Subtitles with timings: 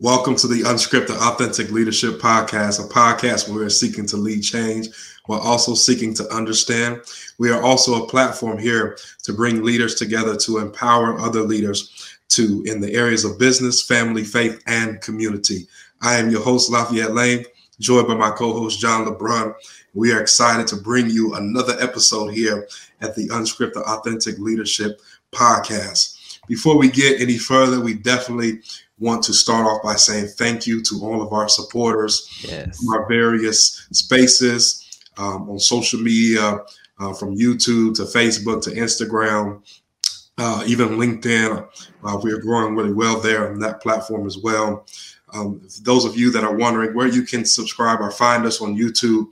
[0.00, 4.88] Welcome to the Unscripted Authentic Leadership Podcast, a podcast where we're seeking to lead change
[5.24, 7.00] while also seeking to understand.
[7.38, 12.62] We are also a platform here to bring leaders together to empower other leaders to
[12.66, 15.66] in the areas of business, family, faith, and community.
[16.02, 17.46] I am your host, La'Fayette Lane,
[17.80, 19.54] joined by my co-host John LeBron.
[19.94, 22.68] We are excited to bring you another episode here
[23.00, 25.00] at the Unscripted Authentic Leadership
[25.32, 26.40] Podcast.
[26.48, 28.60] Before we get any further, we definitely
[28.98, 32.78] want to start off by saying thank you to all of our supporters yes.
[32.78, 36.60] from our various spaces um, on social media,
[36.98, 39.62] uh, from YouTube to Facebook to Instagram,
[40.38, 41.68] uh, even LinkedIn.
[42.04, 44.86] Uh, we are growing really well there on that platform as well.
[45.32, 48.76] Um, those of you that are wondering where you can subscribe or find us on
[48.76, 49.26] YouTube,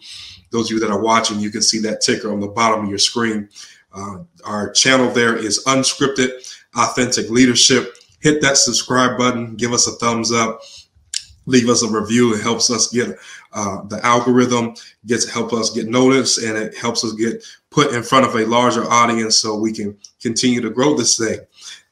[0.51, 2.90] those of you that are watching, you can see that ticker on the bottom of
[2.90, 3.48] your screen.
[3.92, 6.30] Uh, our channel there is Unscripted
[6.76, 7.95] Authentic Leadership
[8.25, 10.63] hit that subscribe button, give us a thumbs up,
[11.45, 12.35] leave us a review.
[12.35, 13.17] It helps us get
[13.53, 14.75] uh, the algorithm
[15.07, 18.47] gets help us get noticed, and it helps us get put in front of a
[18.47, 21.39] larger audience so we can continue to grow this thing.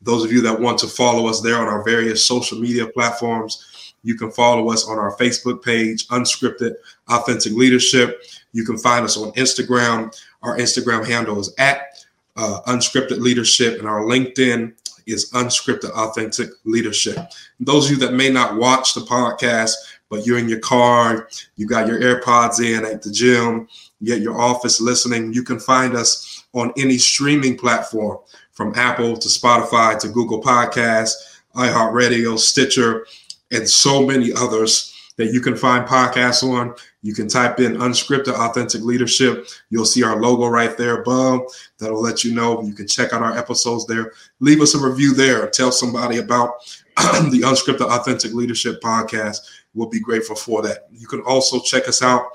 [0.00, 3.94] Those of you that want to follow us there on our various social media platforms,
[4.02, 6.74] you can follow us on our Facebook page, Unscripted
[7.08, 8.22] Authentic Leadership.
[8.52, 10.18] You can find us on Instagram.
[10.42, 12.04] Our Instagram handle is at
[12.36, 14.72] uh, Unscripted Leadership, and our LinkedIn
[15.06, 17.18] is unscripted authentic leadership.
[17.60, 19.72] Those of you that may not watch the podcast,
[20.08, 23.68] but you're in your car, you got your AirPods in at the gym,
[24.10, 28.18] at your office listening, you can find us on any streaming platform
[28.52, 31.14] from Apple to Spotify to Google Podcasts,
[31.54, 33.06] iHeartRadio, Stitcher,
[33.50, 36.74] and so many others that you can find podcasts on.
[37.02, 39.46] You can type in unscripted authentic leadership.
[39.70, 41.42] You'll see our logo right there above.
[41.78, 42.62] That'll let you know.
[42.62, 44.12] You can check out our episodes there.
[44.40, 45.48] Leave us a review there.
[45.50, 46.54] Tell somebody about
[46.96, 49.38] the unscripted authentic leadership podcast.
[49.74, 50.88] We'll be grateful for that.
[50.92, 52.26] You can also check us out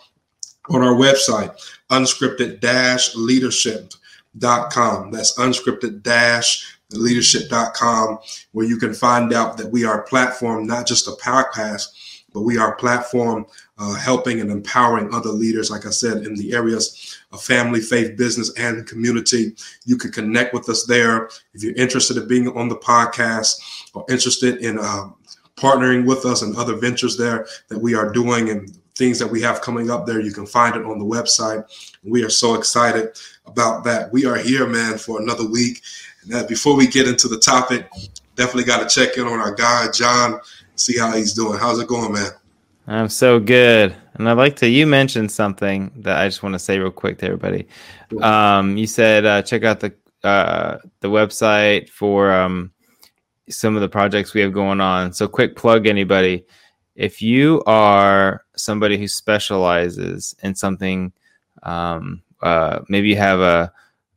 [0.69, 1.55] on our website,
[1.89, 2.61] unscripted
[3.15, 5.11] leadership.com.
[5.11, 6.03] That's unscripted
[6.93, 8.19] leadership.com,
[8.51, 11.87] where you can find out that we are a platform, not just a podcast
[12.37, 13.47] but we are a platform
[13.79, 18.15] uh, helping and empowering other leaders, like I said, in the areas of family, faith,
[18.15, 19.55] business, and community.
[19.85, 21.31] You can connect with us there.
[21.55, 25.15] If you're interested in being on the podcast or interested in um,
[25.55, 29.41] partnering with us and other ventures there that we are doing and things that we
[29.41, 31.65] have coming up there, you can find it on the website.
[32.03, 34.13] We are so excited about that.
[34.13, 35.81] We are here, man, for another week.
[36.21, 37.89] And uh, before we get into the topic,
[38.35, 40.39] definitely got to check in on our guy, John
[40.77, 41.59] see how he's doing.
[41.59, 42.31] How's it going, man?
[42.87, 43.95] I'm so good.
[44.13, 47.17] And I'd like to, you mentioned something that I just want to say real quick
[47.19, 47.67] to everybody.
[48.21, 49.93] Um, you said uh, check out the
[50.23, 52.71] uh, the website for um,
[53.49, 55.13] some of the projects we have going on.
[55.13, 56.45] So, quick plug anybody.
[56.95, 61.13] If you are somebody who specializes in something,
[61.63, 63.71] um, uh, maybe you have a,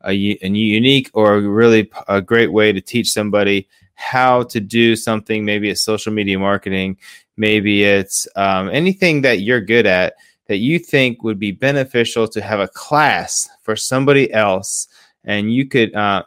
[0.05, 3.69] a, a unique or a really a great way to teach somebody
[4.01, 5.45] how to do something.
[5.45, 6.97] Maybe it's social media marketing,
[7.37, 10.15] maybe it's um, anything that you're good at
[10.47, 14.89] that you think would be beneficial to have a class for somebody else
[15.25, 16.25] and you could uh,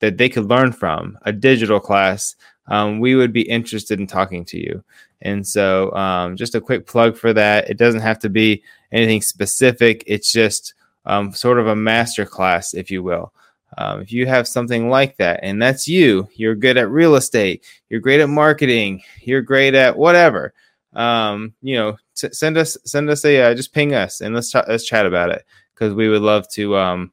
[0.00, 2.36] that they could learn from a digital class
[2.68, 4.82] um, we would be interested in talking to you.
[5.20, 7.68] And so um, just a quick plug for that.
[7.68, 10.04] It doesn't have to be anything specific.
[10.06, 10.74] It's just
[11.04, 13.32] um, sort of a master class if you will
[13.78, 17.64] um, if you have something like that, and that's you, you're good at real estate,
[17.88, 20.54] you're great at marketing, you're great at whatever.
[20.94, 24.50] Um, you know, t- send us send us a uh, just ping us and let's
[24.50, 27.12] ch- let's chat about it because we would love to um,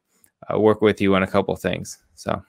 [0.52, 1.98] uh, work with you on a couple things.
[2.14, 2.42] So.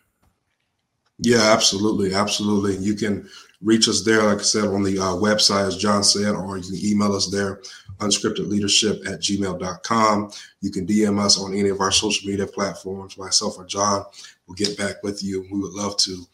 [1.19, 2.75] Yeah, absolutely, absolutely.
[2.77, 3.29] You can
[3.63, 6.63] reach us there, like I said, on the uh, website, as John said, or you
[6.63, 7.61] can email us there,
[7.99, 10.31] unscriptedleadership at gmail.com.
[10.61, 13.17] You can DM us on any of our social media platforms.
[13.17, 14.05] Myself or John
[14.47, 15.47] will get back with you.
[15.51, 16.25] We would love to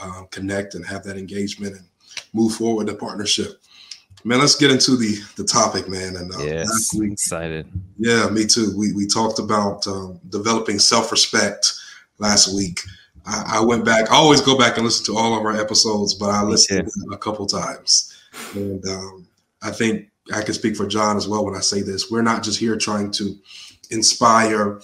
[0.00, 1.84] uh, connect and have that engagement and
[2.32, 3.60] move forward in partnership.
[4.24, 6.16] Man, let's get into the the topic, man.
[6.16, 7.70] And uh, yes, week, excited.
[7.98, 8.74] Yeah, me too.
[8.76, 11.72] We we talked about um, developing self respect
[12.18, 12.80] last week.
[13.28, 14.10] I, I, went back.
[14.10, 17.16] I always go back and listen to all of our episodes, but I listened a
[17.16, 18.16] couple times,
[18.54, 19.26] and um,
[19.62, 22.10] I think I can speak for John as well when I say this.
[22.10, 23.36] We're not just here trying to
[23.90, 24.80] inspire,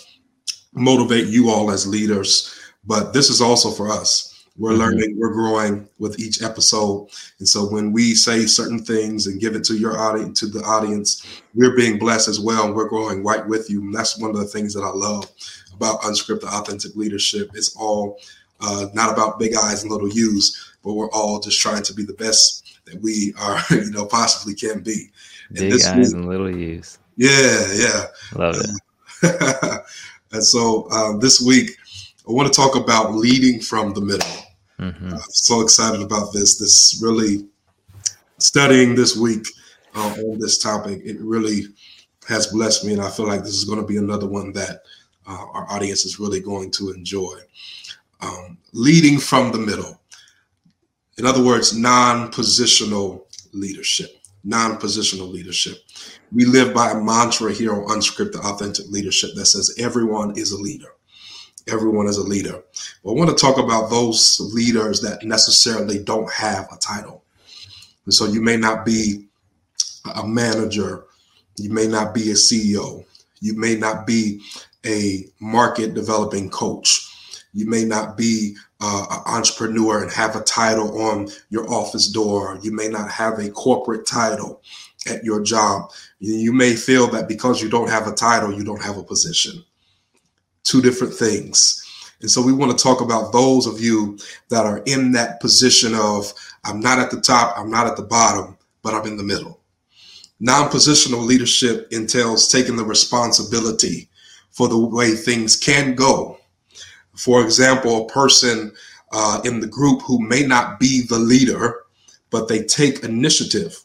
[0.75, 2.55] motivate you all as leaders,
[2.85, 4.31] but this is also for us.
[4.56, 4.81] We're mm-hmm.
[4.81, 7.08] learning, we're growing with each episode,
[7.38, 10.62] and so when we say certain things and give it to your audience, to the
[10.62, 13.81] audience, we're being blessed as well, and we're growing right with you.
[13.81, 15.31] And that's one of the things that I love
[15.75, 17.50] about unscripted authentic leadership.
[17.55, 18.19] It's all
[18.61, 22.05] uh, not about big eyes and little U's, but we're all just trying to be
[22.05, 25.11] the best that we are, you know, possibly can be.
[25.53, 26.99] Big eyes week, and little U's.
[27.17, 28.06] Yeah, yeah.
[28.35, 29.81] Love it.
[30.32, 31.77] and so um, this week,
[32.29, 34.29] I want to talk about leading from the middle.
[34.81, 35.15] Mm-hmm.
[35.15, 36.59] I'm so excited about this.
[36.59, 37.47] This really
[38.38, 39.47] studying this week
[39.94, 41.03] uh, on this topic.
[41.05, 41.67] It really
[42.29, 44.82] has blessed me, and I feel like this is going to be another one that
[45.26, 47.38] uh, our audience is really going to enjoy.
[48.21, 50.00] Um, leading from the middle.
[51.19, 54.11] In other words, non positional leadership.
[54.43, 55.79] Non positional leadership.
[56.32, 60.59] We live by a mantra here on Unscripted Authentic Leadership that says everyone is a
[60.59, 60.88] leader.
[61.67, 62.62] Everyone is a leader.
[63.03, 67.23] But I want to talk about those leaders that necessarily don't have a title.
[68.05, 69.27] And so you may not be
[70.15, 71.05] a manager,
[71.56, 73.05] you may not be a CEO,
[73.41, 74.43] you may not be
[74.84, 77.10] a market developing coach,
[77.52, 82.58] you may not be uh, an entrepreneur and have a title on your office door.
[82.62, 84.60] You may not have a corporate title
[85.08, 85.90] at your job.
[86.19, 89.64] You may feel that because you don't have a title, you don't have a position.
[90.64, 91.81] Two different things.
[92.20, 95.94] And so we want to talk about those of you that are in that position
[95.94, 96.32] of
[96.64, 99.60] I'm not at the top, I'm not at the bottom, but I'm in the middle.
[100.40, 104.08] Non positional leadership entails taking the responsibility
[104.55, 106.35] for the way things can go
[107.17, 108.73] for example, a person
[109.12, 111.85] uh, in the group who may not be the leader,
[112.31, 113.79] but they take initiative.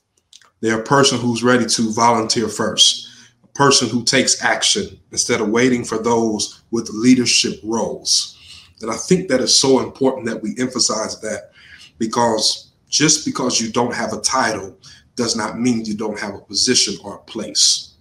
[0.62, 3.08] They're a person who's ready to volunteer first,
[3.44, 8.36] a person who takes action instead of waiting for those with leadership roles.
[8.82, 11.52] And I think that is so important that we emphasize that
[11.98, 14.76] because just because you don't have a title
[15.16, 17.96] does not mean you don't have a position or a place.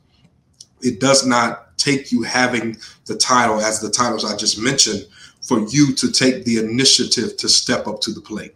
[0.82, 2.76] It does not take you having
[3.06, 5.06] the title as the titles I just mentioned
[5.40, 8.54] for you to take the initiative to step up to the plate.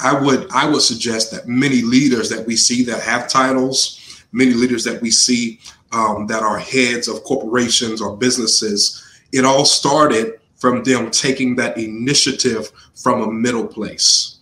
[0.00, 4.52] I would I would suggest that many leaders that we see that have titles, many
[4.52, 5.60] leaders that we see
[5.92, 11.76] um, that are heads of corporations or businesses, it all started from them taking that
[11.76, 14.38] initiative from a middle place.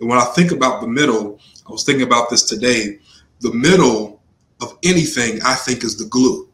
[0.00, 2.98] And when I think about the middle, I was thinking about this today.
[3.40, 4.15] The middle
[4.60, 6.48] of anything, I think, is the glue.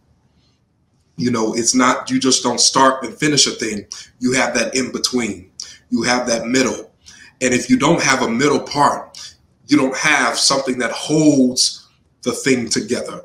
[1.16, 3.87] You know, it's not, you just don't start and finish a thing.
[4.19, 5.50] You have that in between,
[5.90, 6.90] you have that middle.
[7.40, 11.88] And if you don't have a middle part, you don't have something that holds
[12.22, 13.25] the thing together.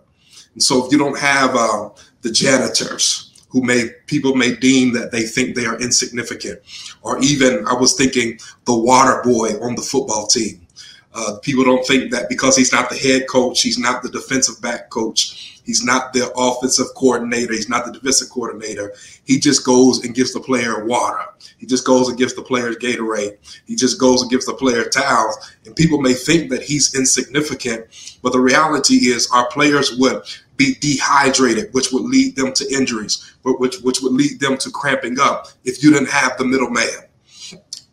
[0.53, 1.89] And so if you don't have uh,
[2.21, 6.59] the janitors, who may people may deem that they think they are insignificant,
[7.01, 10.66] or even I was thinking the water boy on the football team.
[11.13, 14.61] Uh, people don't think that because he's not the head coach, he's not the defensive
[14.61, 17.51] back coach, He's not the offensive coordinator.
[17.51, 18.93] He's not the defensive coordinator.
[19.25, 21.19] He just goes and gives the player water.
[21.57, 23.37] He just goes and gives the players Gatorade.
[23.65, 25.35] He just goes and gives the player towels.
[25.65, 27.85] And people may think that he's insignificant,
[28.23, 30.23] but the reality is our players would
[30.55, 35.19] be dehydrated, which would lead them to injuries, which, which would lead them to cramping
[35.19, 37.06] up if you didn't have the middleman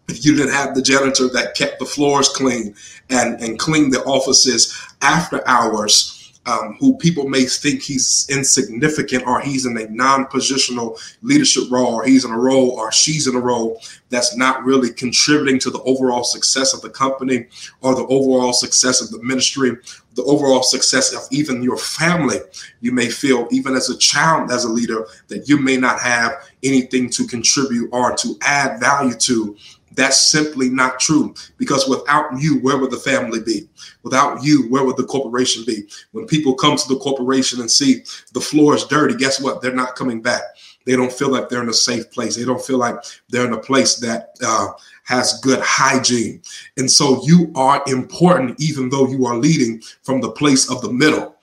[0.09, 2.75] if you didn't have the janitor that kept the floors clean
[3.11, 6.15] and, and cleaned the offices after hours
[6.47, 12.05] um, who people may think he's insignificant or he's in a non-positional leadership role or
[12.05, 13.81] he's in a role or she's in a role
[14.11, 17.47] that's not really contributing to the overall success of the company
[17.81, 19.77] or the overall success of the ministry
[20.15, 22.39] the overall success of even your family.
[22.81, 26.49] You may feel even as a child as a leader that you may not have
[26.63, 29.57] anything to contribute or to add value to
[29.95, 33.69] that's simply not true because without you, where would the family be?
[34.03, 35.89] Without you, where would the corporation be?
[36.13, 39.63] When people come to the corporation and see the floor is dirty, guess what?
[39.63, 40.43] They're not coming back.
[40.85, 42.37] They don't feel like they're in a safe place.
[42.37, 42.97] They don't feel like
[43.31, 44.69] they're in a place that uh,
[45.05, 46.43] has good hygiene.
[46.77, 50.93] And so you are important, even though you are leading from the place of the
[50.93, 51.35] middle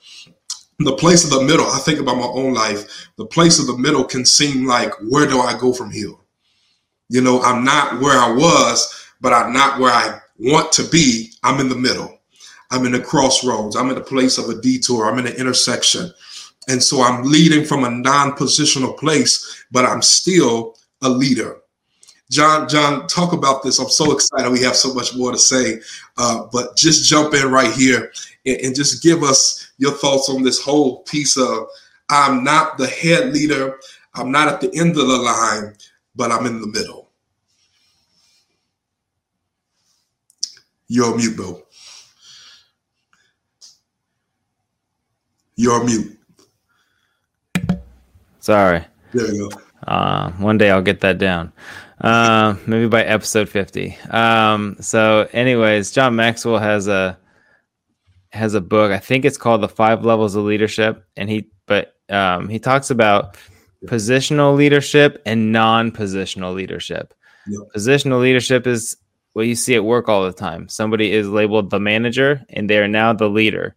[0.84, 3.08] the place of the middle, I think about my own life.
[3.16, 6.12] The place of the middle can seem like, where do I go from here?
[7.12, 11.30] You know, I'm not where I was, but I'm not where I want to be.
[11.42, 12.18] I'm in the middle.
[12.70, 13.76] I'm in the crossroads.
[13.76, 15.04] I'm in a place of a detour.
[15.04, 16.10] I'm in an intersection.
[16.68, 21.58] And so I'm leading from a non-positional place, but I'm still a leader.
[22.30, 23.78] John, John, talk about this.
[23.78, 24.50] I'm so excited.
[24.50, 25.80] We have so much more to say,
[26.16, 28.10] uh, but just jump in right here
[28.46, 31.66] and, and just give us your thoughts on this whole piece of
[32.08, 33.78] I'm not the head leader.
[34.14, 35.74] I'm not at the end of the line,
[36.16, 37.01] but I'm in the middle.
[40.88, 41.62] You're mute, bro.
[45.56, 46.18] You're mute.
[48.40, 48.84] Sorry.
[49.12, 49.60] There you go.
[49.86, 51.52] Uh, one day I'll get that down.
[52.00, 53.96] Uh, maybe by episode 50.
[54.10, 57.18] Um, so anyways, John Maxwell has a
[58.32, 58.90] has a book.
[58.90, 61.04] I think it's called The Five Levels of Leadership.
[61.16, 63.36] And he but um, he talks about
[63.86, 67.14] positional leadership and non-positional leadership.
[67.46, 67.60] Yep.
[67.76, 68.96] Positional leadership is
[69.32, 70.68] what you see at work all the time.
[70.68, 73.76] Somebody is labeled the manager and they are now the leader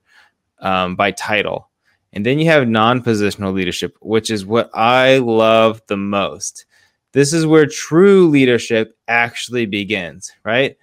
[0.59, 1.69] um, by title.
[2.13, 6.65] And then you have non positional leadership, which is what I love the most.
[7.11, 10.77] This is where true leadership actually begins, right?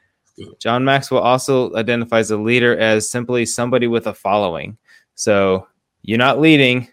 [0.59, 4.79] John Maxwell also identifies a leader as simply somebody with a following.
[5.14, 5.67] So
[6.02, 6.88] you're not leading,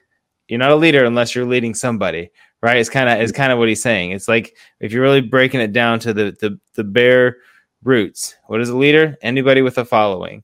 [0.48, 2.32] you're not a leader unless you're leading somebody,
[2.62, 2.78] right?
[2.78, 4.12] It's kind of it's kind of what he's saying.
[4.12, 7.38] It's like if you're really breaking it down to the the, the bare
[7.84, 8.36] roots.
[8.48, 9.18] What is a leader?
[9.22, 10.44] Anybody with a following.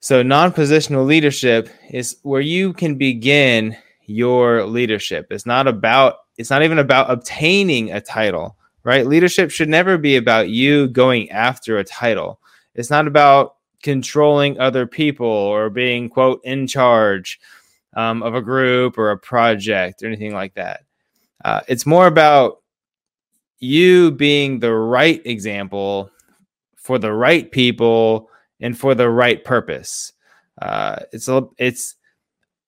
[0.00, 5.26] So, non positional leadership is where you can begin your leadership.
[5.30, 9.06] It's not about, it's not even about obtaining a title, right?
[9.06, 12.40] Leadership should never be about you going after a title.
[12.74, 17.40] It's not about controlling other people or being, quote, in charge
[17.94, 20.84] um, of a group or a project or anything like that.
[21.44, 22.62] Uh, it's more about
[23.58, 26.10] you being the right example
[26.88, 28.30] for the right people
[28.60, 30.10] and for the right purpose.
[30.62, 31.96] Uh, it's a, it's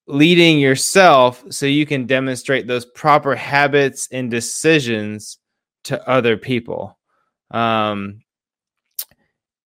[0.06, 5.38] leading yourself so you can demonstrate those proper habits and decisions
[5.84, 6.98] to other people.
[7.50, 8.20] Um,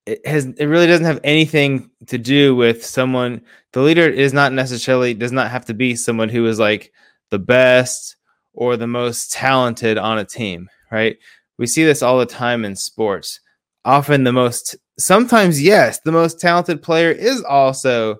[0.06, 3.40] it has it really doesn't have anything to do with someone
[3.72, 6.92] the leader is not necessarily does not have to be someone who is like
[7.30, 8.16] the best
[8.52, 11.16] or the most talented on a team right
[11.56, 13.40] we see this all the time in sports
[13.84, 18.16] often the most sometimes yes the most talented player is also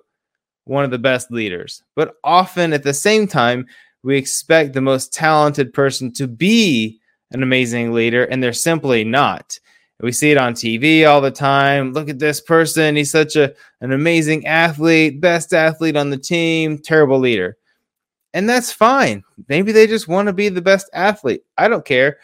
[0.65, 3.65] one of the best leaders but often at the same time
[4.03, 6.99] we expect the most talented person to be
[7.31, 9.59] an amazing leader and they're simply not
[10.01, 11.93] we see it on TV all the time.
[11.93, 12.95] Look at this person.
[12.95, 17.57] He's such a an amazing athlete, best athlete on the team, terrible leader.
[18.33, 19.23] And that's fine.
[19.47, 21.43] Maybe they just want to be the best athlete.
[21.57, 22.17] I don't care.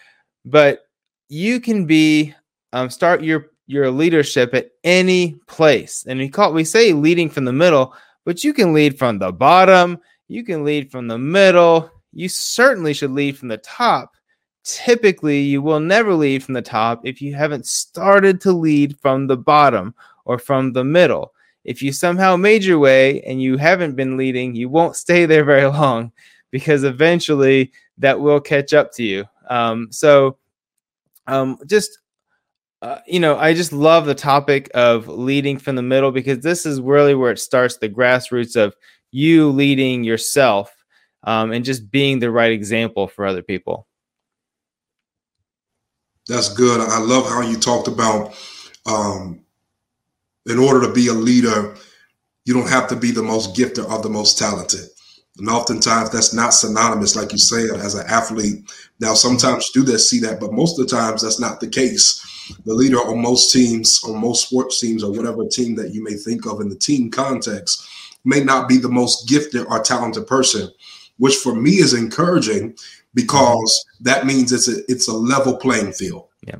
[0.44, 0.82] But
[1.30, 2.36] you can be
[2.74, 6.06] um, start your your leadership at any place.
[6.08, 7.94] And we call we say leading from the middle,
[8.26, 12.94] but you can lead from the bottom, you can lead from the middle, you certainly
[12.94, 14.14] should lead from the top.
[14.64, 19.26] Typically, you will never lead from the top if you haven't started to lead from
[19.26, 21.34] the bottom or from the middle.
[21.64, 25.44] If you somehow made your way and you haven't been leading, you won't stay there
[25.44, 26.12] very long
[26.52, 29.26] because eventually that will catch up to you.
[29.50, 30.38] Um, so,
[31.28, 32.00] um, just
[32.82, 36.66] uh, you know, I just love the topic of leading from the middle because this
[36.66, 38.76] is really where it starts the grassroots of
[39.12, 40.74] you leading yourself
[41.24, 43.88] um, and just being the right example for other people.
[46.28, 46.82] That's good.
[46.82, 48.36] I love how you talked about
[48.88, 49.42] um,
[50.48, 51.76] in order to be a leader,
[52.46, 54.88] you don't have to be the most gifted or the most talented.
[55.38, 58.64] And oftentimes that's not synonymous, like you said, as an athlete.
[59.00, 62.26] Now, sometimes that, see that, but most of the times that's not the case
[62.66, 66.14] the leader on most teams, on most sports teams, or whatever team that you may
[66.14, 67.88] think of in the team context,
[68.24, 70.70] may not be the most gifted or talented person,
[71.18, 72.76] which for me is encouraging
[73.14, 76.28] because that means it's a it's a level playing field.
[76.46, 76.58] Yeah,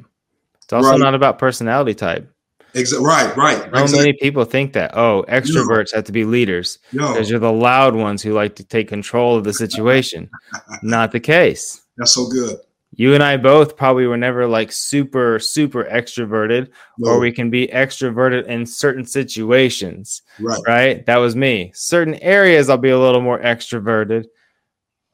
[0.64, 1.00] it's also right.
[1.00, 2.30] not about personality type.
[2.74, 3.06] Exactly.
[3.06, 3.36] Right.
[3.36, 3.58] Right.
[3.58, 3.98] So exactly.
[3.98, 8.22] many people think that oh, extroverts have to be leaders because you're the loud ones
[8.22, 10.30] who like to take control of the situation.
[10.82, 11.82] not the case.
[11.98, 12.58] That's so good
[12.94, 17.12] you and I both probably were never like super, super extroverted, no.
[17.12, 20.22] or we can be extroverted in certain situations.
[20.40, 20.62] Right.
[20.68, 21.06] Right.
[21.06, 21.72] That was me.
[21.74, 24.26] Certain areas I'll be a little more extroverted,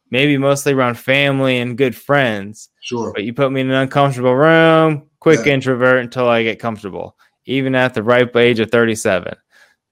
[0.10, 2.70] maybe mostly around family and good friends.
[2.82, 3.14] Sure.
[3.14, 5.54] But you put me in an uncomfortable room, quick yeah.
[5.54, 7.16] introvert until I get comfortable,
[7.46, 9.36] even at the ripe age of 37.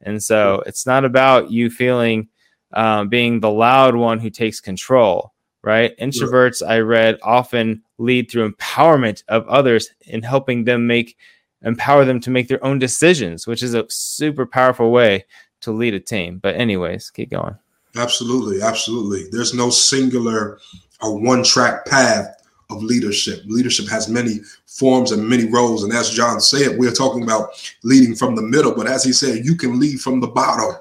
[0.02, 2.30] And so it's not about you feeling
[2.74, 5.35] um, being the loud one who takes control
[5.66, 5.98] right?
[5.98, 11.18] Introverts, I read, often lead through empowerment of others in helping them make
[11.64, 15.26] empower them to make their own decisions, which is a super powerful way
[15.62, 16.38] to lead a team.
[16.38, 17.56] But anyways, keep going.
[17.96, 19.26] Absolutely, absolutely.
[19.32, 20.60] There's no singular
[21.02, 22.28] or one track path
[22.70, 23.42] of leadership.
[23.48, 25.84] Leadership has many forms and many roles.
[25.84, 27.50] And as John said, we're talking about
[27.84, 28.76] leading from the middle.
[28.76, 30.76] But as he said, you can lead from the bottom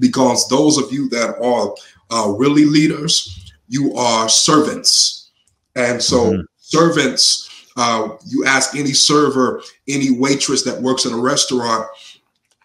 [0.00, 1.74] because those of you that are
[2.10, 3.35] uh, really leaders,
[3.68, 5.30] you are servants.
[5.74, 6.40] And so, mm-hmm.
[6.58, 11.86] servants, uh, you ask any server, any waitress that works in a restaurant,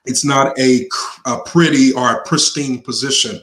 [0.06, 0.88] it's not a,
[1.26, 3.40] a pretty or a pristine position.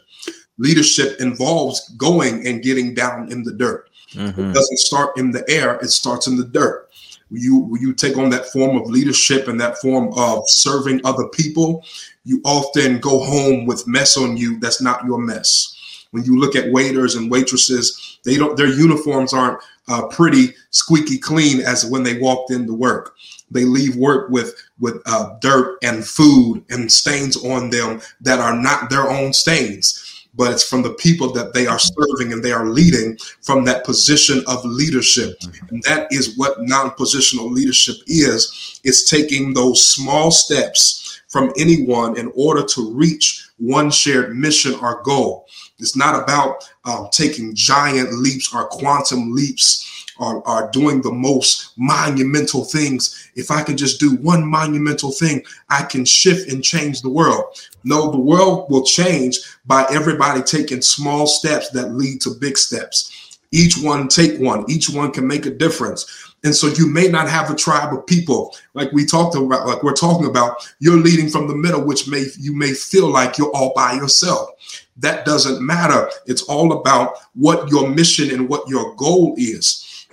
[0.59, 3.91] Leadership involves going and getting down in the dirt.
[4.13, 4.41] Mm-hmm.
[4.41, 6.89] It doesn't start in the air, it starts in the dirt.
[7.31, 11.85] You you take on that form of leadership and that form of serving other people,
[12.25, 15.78] you often go home with mess on you that's not your mess.
[16.11, 21.19] When you look at waiters and waitresses, they don't their uniforms aren't uh, pretty squeaky
[21.19, 23.15] clean as when they walked into work.
[23.51, 28.57] They leave work with with uh, dirt and food and stains on them that are
[28.57, 32.53] not their own stains but it's from the people that they are serving and they
[32.53, 35.37] are leading from that position of leadership.
[35.71, 42.17] And that is what non positional leadership is it's taking those small steps from anyone
[42.17, 45.47] in order to reach one shared mission or goal.
[45.79, 51.73] It's not about um, taking giant leaps or quantum leaps or, are doing the most
[51.77, 53.31] monumental things.
[53.37, 57.45] If I can just do one monumental thing, I can shift and change the world.
[57.85, 63.39] No, the world will change by everybody taking small steps that lead to big steps.
[63.51, 66.29] Each one take one, each one can make a difference.
[66.45, 69.83] And so you may not have a tribe of people like we talked about, like
[69.83, 70.69] we're talking about.
[70.79, 74.51] You're leading from the middle, which may you may feel like you're all by yourself.
[74.99, 76.11] That doesn't matter.
[76.27, 80.07] It's all about what your mission and what your goal is.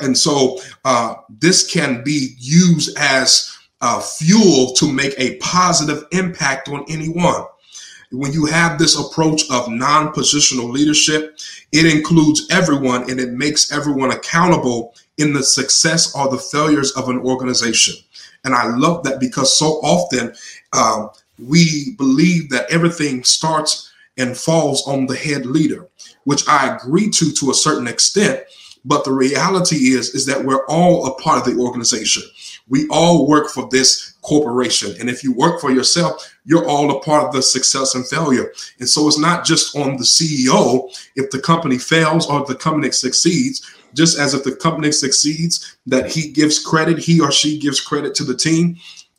[0.00, 6.68] And so uh, this can be used as uh, fuel to make a positive impact
[6.68, 7.44] on anyone.
[8.10, 11.38] When you have this approach of non positional leadership,
[11.72, 17.08] it includes everyone and it makes everyone accountable in the success or the failures of
[17.08, 17.94] an organization.
[18.44, 20.34] And I love that because so often
[20.72, 25.88] um, we believe that everything starts and falls on the head leader,
[26.24, 28.40] which I agree to to a certain extent.
[28.84, 32.22] But the reality is, is that we're all a part of the organization.
[32.68, 34.94] We all work for this corporation.
[35.00, 38.52] And if you work for yourself, you're all a part of the success and failure.
[38.80, 42.90] And so it's not just on the CEO if the company fails or the company
[42.90, 43.62] succeeds,
[43.94, 48.14] just as if the company succeeds, that he gives credit, he or she gives credit
[48.16, 48.76] to the team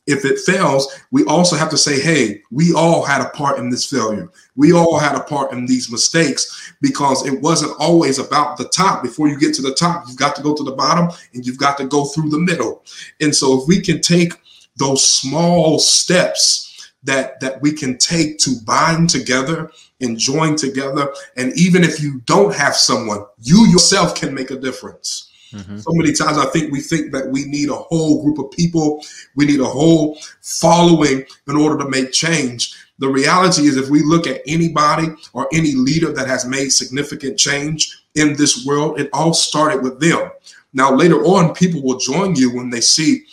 [0.07, 3.69] if it fails, we also have to say, hey, we all had a part in
[3.69, 4.29] this failure.
[4.55, 9.01] We all had a part in these mistakes because it wasn't always about the top.
[9.01, 11.57] Before you get to the top, you've got to go to the bottom and you've
[11.57, 12.83] got to go through the middle.
[13.19, 14.33] And so if we can take
[14.77, 21.53] those small steps that that we can take to bind together and join together and
[21.57, 25.24] even if you don't have someone, you yourself can make a difference.
[25.51, 25.77] Mm-hmm.
[25.77, 29.03] So many times I think we think that we need a whole group of people,
[29.35, 32.75] we need a whole following in order to make change.
[32.99, 37.37] The reality is, if we look at anybody or any leader that has made significant
[37.37, 40.31] change in this world, it all started with them.
[40.73, 43.25] Now, later on, people will join you when they see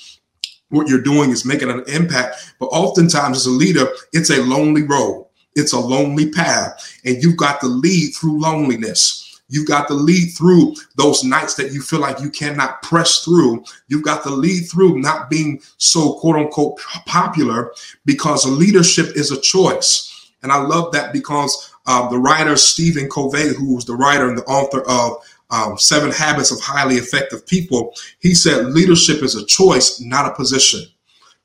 [0.72, 2.54] what you're doing is making an impact.
[2.58, 7.36] But oftentimes, as a leader, it's a lonely road, it's a lonely path, and you've
[7.36, 9.21] got to lead through loneliness.
[9.52, 13.62] You've got to lead through those nights that you feel like you cannot press through.
[13.86, 17.74] You've got to lead through not being so quote unquote popular
[18.06, 20.30] because leadership is a choice.
[20.42, 24.38] And I love that because uh, the writer Stephen Covey, who was the writer and
[24.38, 25.18] the author of
[25.50, 30.34] um, Seven Habits of Highly Effective People, he said leadership is a choice, not a
[30.34, 30.80] position.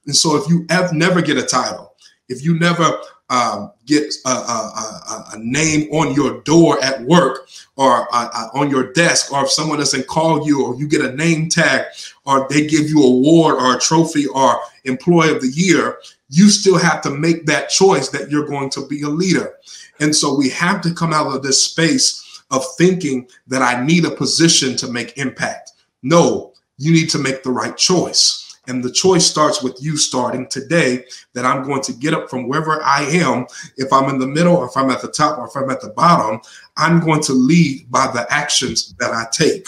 [0.05, 1.93] And so if you ever never get a title,
[2.29, 2.97] if you never
[3.29, 8.69] um, get a, a, a, name on your door at work or uh, uh, on
[8.69, 11.85] your desk, or if someone doesn't call you, or you get a name tag,
[12.25, 15.97] or they give you a award or a trophy or employee of the year,
[16.29, 19.55] you still have to make that choice that you're going to be a leader.
[19.99, 24.05] And so we have to come out of this space of thinking that I need
[24.05, 25.71] a position to make impact.
[26.01, 28.46] No, you need to make the right choice.
[28.67, 32.47] And the choice starts with you starting today that I'm going to get up from
[32.47, 33.47] wherever I am.
[33.77, 35.81] If I'm in the middle, or if I'm at the top, or if I'm at
[35.81, 36.41] the bottom,
[36.75, 39.67] I'm going to lead by the actions that I take.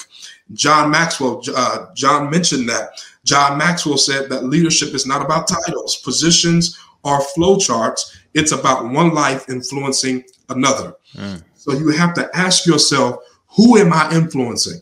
[0.54, 2.90] John Maxwell, uh, John mentioned that.
[3.24, 8.18] John Maxwell said that leadership is not about titles, positions, or flowcharts.
[8.34, 10.96] It's about one life influencing another.
[11.16, 11.44] Mm.
[11.56, 13.24] So you have to ask yourself,
[13.56, 14.82] who am I influencing?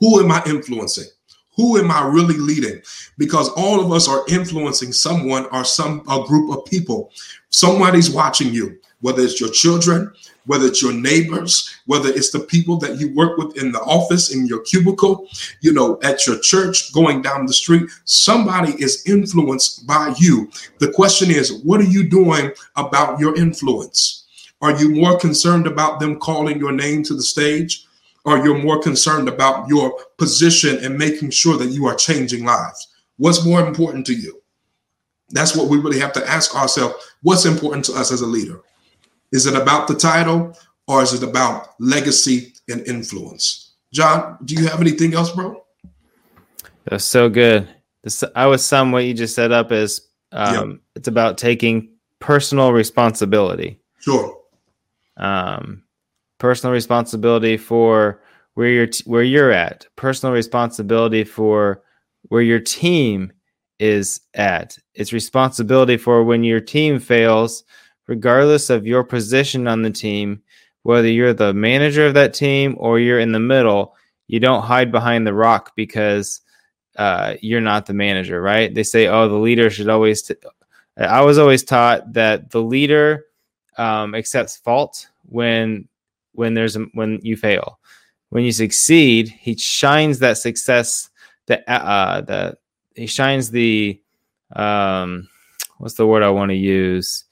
[0.00, 1.06] Who am I influencing?
[1.56, 2.82] Who am I really leading?
[3.18, 7.12] Because all of us are influencing someone or some a group of people.
[7.50, 10.12] Somebody's watching you, whether it's your children,
[10.46, 14.34] whether it's your neighbors, whether it's the people that you work with in the office,
[14.34, 15.28] in your cubicle,
[15.60, 17.88] you know, at your church, going down the street.
[18.04, 20.50] Somebody is influenced by you.
[20.78, 24.26] The question is, what are you doing about your influence?
[24.60, 27.86] Are you more concerned about them calling your name to the stage?
[28.24, 32.88] Or you're more concerned about your position and making sure that you are changing lives?
[33.16, 34.40] What's more important to you?
[35.30, 36.94] That's what we really have to ask ourselves.
[37.22, 38.60] What's important to us as a leader?
[39.32, 40.56] Is it about the title
[40.86, 43.72] or is it about legacy and influence?
[43.92, 45.64] John, do you have anything else, bro?
[46.84, 47.68] That's so good.
[48.02, 50.78] This, I would sum what you just set up as um, yep.
[50.96, 53.80] it's about taking personal responsibility.
[54.00, 54.38] Sure.
[55.16, 55.83] Um,
[56.44, 58.20] personal responsibility for
[58.52, 59.86] where you're t- where you're at.
[59.96, 61.82] Personal responsibility for
[62.24, 63.32] where your team
[63.78, 64.76] is at.
[64.92, 67.64] It's responsibility for when your team fails,
[68.08, 70.42] regardless of your position on the team,
[70.82, 73.96] whether you're the manager of that team or you're in the middle.
[74.26, 76.42] You don't hide behind the rock because
[76.98, 78.74] uh, you're not the manager, right?
[78.74, 80.20] They say, oh, the leader should always.
[80.20, 80.34] T-.
[80.98, 83.24] I was always taught that the leader
[83.78, 85.88] um, accepts fault when
[86.34, 87.78] when there's a, when you fail.
[88.30, 91.08] When you succeed, he shines that success
[91.46, 92.56] that uh, the
[92.94, 94.00] he shines the
[94.54, 95.28] um,
[95.78, 97.24] what's the word I want to use?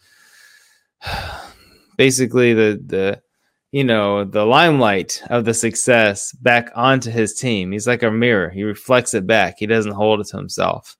[1.96, 3.22] Basically, the the
[3.72, 7.72] you know, the limelight of the success back onto his team.
[7.72, 8.50] He's like a mirror.
[8.50, 9.56] He reflects it back.
[9.58, 10.96] He doesn't hold it to himself.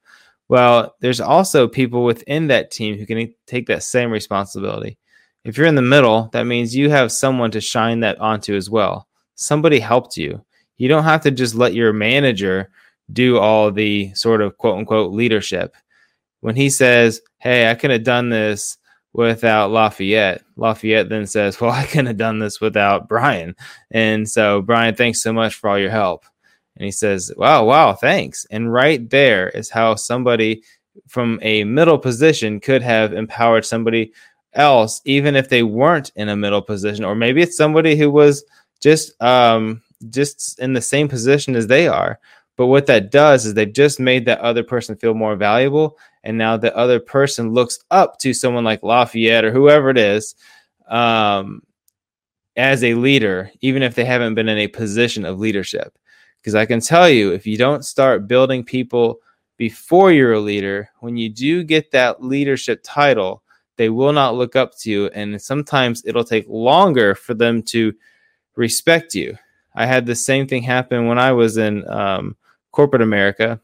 [0.49, 4.99] Well, there's also people within that team who can take that same responsibility.
[5.45, 8.71] If you're in the middle, that means you have someone to shine that onto as
[8.71, 9.09] well.
[9.35, 10.45] Somebody helped you.
[10.77, 12.71] You don't have to just let your manager
[13.13, 15.75] do all the sort of quote unquote leadership.
[16.41, 18.79] When he says, Hey, I could have done this
[19.13, 20.43] without La'Fayette.
[20.57, 23.55] La'Fayette then says, Well, I couldn't have done this without Brian.
[23.91, 26.25] And so, Brian, thanks so much for all your help.
[26.77, 28.47] And he says, Wow, wow, thanks.
[28.51, 30.63] And right there is how somebody
[31.09, 34.13] from a middle position could have empowered somebody
[34.55, 37.05] else, even if they weren't in a middle position.
[37.05, 38.45] Or maybe it's somebody who was
[38.81, 42.19] just um just in the same position as they are.
[42.57, 46.39] But what that does is they've just made that other person feel more valuable and
[46.39, 50.35] now the other person looks up to someone like La'Fayette or whoever it is
[50.89, 51.63] um,
[52.57, 55.99] as a leader, even if they haven't been in a position of leadership.
[56.37, 59.19] Because I can tell you, if you don't start building people
[59.57, 63.42] before you're a leader, when you do get that leadership title,
[63.77, 65.07] they will not look up to you.
[65.09, 67.95] And sometimes it'll take longer for them to
[68.57, 69.37] respect you.
[69.75, 72.37] I had the same thing happen when I was in um,
[72.71, 73.61] corporate America.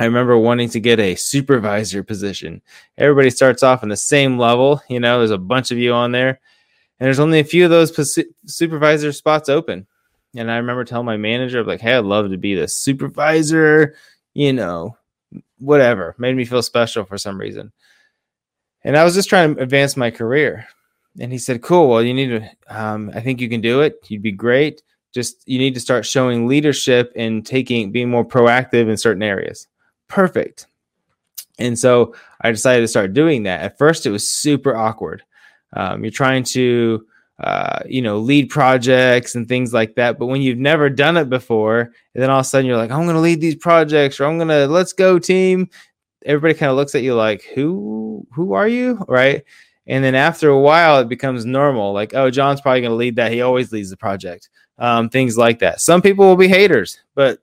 [0.00, 2.62] I remember wanting to get a supervisor position.
[2.96, 4.80] Everybody starts off in the same level.
[4.88, 7.70] You know, there's a bunch of you on there, and there's only a few of
[7.70, 9.86] those supervisor spots open.
[10.36, 13.96] And I remember telling my manager, like, hey, I'd love to be the supervisor,
[14.34, 14.96] you know,
[15.58, 16.14] whatever.
[16.18, 17.72] Made me feel special for some reason.
[18.84, 20.66] And I was just trying to advance my career.
[21.20, 21.88] And he said, cool.
[21.88, 23.96] Well, you need to, um, I think you can do it.
[24.08, 24.82] You'd be great.
[25.12, 29.66] Just, you need to start showing leadership and taking, being more proactive in certain areas
[30.08, 30.66] perfect.
[31.58, 33.60] And so I decided to start doing that.
[33.60, 35.22] At first, it was super awkward.
[35.74, 37.06] Um, you're trying to,
[37.40, 40.18] uh, you know, lead projects and things like that.
[40.18, 42.90] But when you've never done it before, and then all of a sudden you're like,
[42.90, 45.68] I'm going to lead these projects, or I'm going to let's go team.
[46.28, 49.42] Everybody kind of looks at you like, who, who are you, right?
[49.88, 51.92] And then after a while, it becomes normal.
[51.92, 53.32] Like, oh, John's probably going to lead that.
[53.32, 54.50] He always leads the project.
[54.78, 55.80] Um, things like that.
[55.80, 57.40] Some people will be haters, but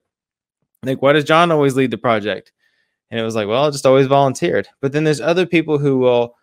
[0.83, 2.53] like, why does John always lead the project?
[3.11, 4.67] And it was like, well, I just always volunteered.
[4.79, 6.35] But then there's other people who will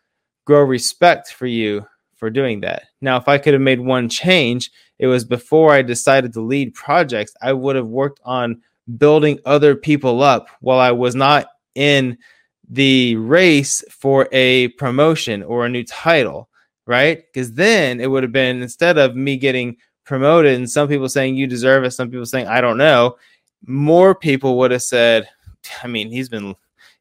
[0.45, 2.85] grow respect for you for doing that.
[3.01, 6.75] Now, if I could have made one change, it was before I decided to lead
[6.75, 8.61] projects, I would have worked on
[8.97, 12.19] building other people up while I was not in
[12.73, 16.49] the race for a promotion or a new title,
[16.87, 17.23] right?
[17.27, 21.37] Because then it would have been instead of me getting promoted and some people saying
[21.37, 23.17] you deserve it, some people saying I don't know,
[23.67, 25.29] more people would have said,
[25.83, 26.55] I mean, he's been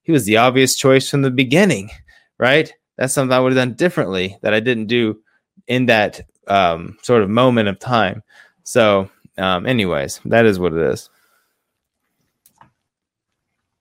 [0.03, 1.89] he was the obvious choice from the beginning,
[2.37, 2.73] right?
[2.97, 5.21] That's something I would have done differently that I didn't do
[5.67, 8.23] in that um, sort of moment of time.
[8.63, 11.09] So, um, anyways, that is what it is.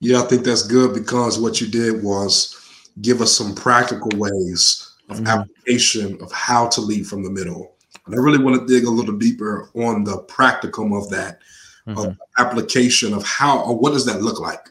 [0.00, 2.56] Yeah, I think that's good because what you did was
[3.02, 5.26] give us some practical ways of mm-hmm.
[5.26, 7.74] application of how to lead from the middle.
[8.06, 11.40] And I really want to dig a little deeper on the practicum of that
[11.86, 11.98] mm-hmm.
[11.98, 14.70] of application of how or what does that look like?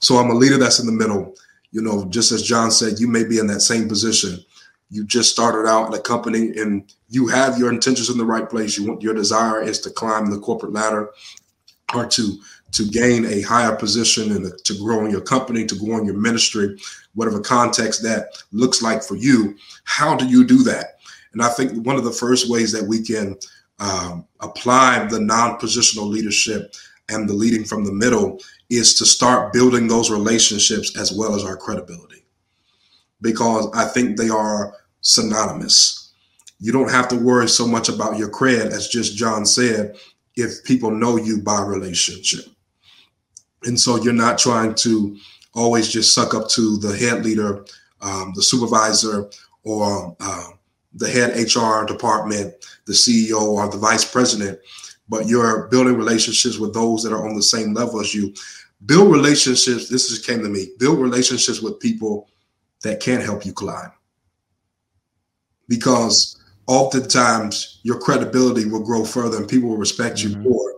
[0.00, 1.34] So I'm a leader that's in the middle.
[1.72, 4.38] You know, just as John said, you may be in that same position.
[4.90, 8.48] You just started out in a company and you have your intentions in the right
[8.48, 8.76] place.
[8.76, 11.10] You want your desire is to climb the corporate ladder
[11.94, 12.38] or to
[12.72, 16.16] to gain a higher position and to grow in your company, to grow in your
[16.16, 16.78] ministry,
[17.14, 19.56] whatever context that looks like for you.
[19.84, 21.00] How do you do that?
[21.32, 23.36] And I think one of the first ways that we can
[23.80, 26.74] um, apply the non-positional leadership
[27.08, 31.44] and the leading from the middle is to start building those relationships as well as
[31.44, 32.20] our credibility
[33.20, 36.12] because I think they are synonymous.
[36.58, 39.96] You don't have to worry so much about your cred, as just John said.
[40.36, 42.44] If people know you by relationship.
[43.64, 45.16] And so you're not trying to
[45.54, 47.64] always just suck up to the head leader,
[48.00, 49.28] um, the supervisor,
[49.64, 50.46] or uh,
[50.94, 52.54] the head HR department,
[52.86, 54.58] the CEO, or the vice president,
[55.08, 58.32] but you're building relationships with those that are on the same level as you.
[58.86, 59.88] Build relationships.
[59.88, 60.68] This just came to me.
[60.78, 62.28] Build relationships with people
[62.82, 63.90] that can help you climb.
[65.68, 66.39] Because
[66.70, 70.40] oftentimes your credibility will grow further and people will respect mm-hmm.
[70.40, 70.74] you more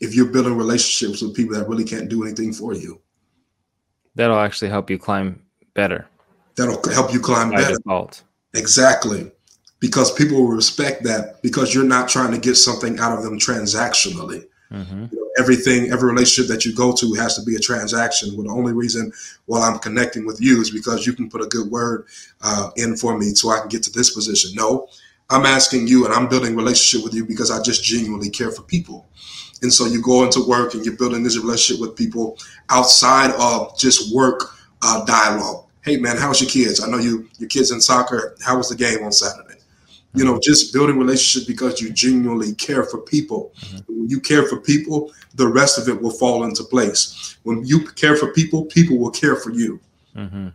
[0.00, 2.98] if you're building relationships with people that really can't do anything for you.
[4.14, 5.42] That'll actually help you climb
[5.74, 6.06] better.
[6.56, 7.76] That'll help you climb By better.
[7.76, 8.22] Default.
[8.54, 9.30] Exactly.
[9.80, 13.38] Because people will respect that because you're not trying to get something out of them
[13.38, 14.46] transactionally.
[14.72, 15.06] Mm-hmm.
[15.12, 18.34] You know, everything, every relationship that you go to has to be a transaction.
[18.34, 19.12] Well, the only reason
[19.44, 22.06] why I'm connecting with you is because you can put a good word
[22.42, 24.52] uh, in for me so I can get to this position.
[24.54, 24.88] No,
[25.30, 28.62] I'm asking you and I'm building relationship with you because I just genuinely care for
[28.62, 29.06] people.
[29.62, 33.78] And so you go into work and you're building this relationship with people outside of
[33.78, 35.64] just work uh, dialogue.
[35.82, 36.82] Hey man, how's your kids?
[36.82, 38.36] I know you your kids in soccer.
[38.42, 39.60] How was the game on Saturday?
[40.14, 43.52] You know, just building relationships because you genuinely care for people.
[43.60, 43.78] Mm-hmm.
[43.98, 47.36] When you care for people, the rest of it will fall into place.
[47.42, 49.80] When you care for people, people will care for you.
[50.14, 50.48] Mm-hmm.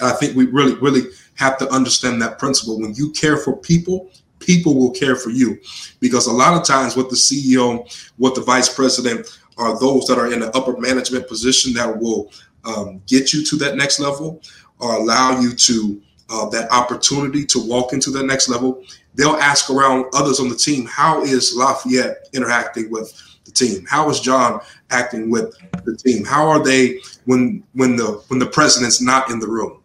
[0.00, 2.80] I think we really, really have to understand that principle.
[2.80, 5.58] When you care for people, people will care for you.
[6.00, 10.18] Because a lot of times, what the CEO, what the vice president are those that
[10.18, 12.30] are in the upper management position that will
[12.64, 14.40] um, get you to that next level
[14.78, 18.84] or allow you to uh, that opportunity to walk into the next level.
[19.14, 23.12] They'll ask around others on the team, how is La'Fayette interacting with
[23.44, 23.84] the team?
[23.88, 26.24] How is John acting with the team?
[26.24, 29.77] How are they when when the when the president's not in the room?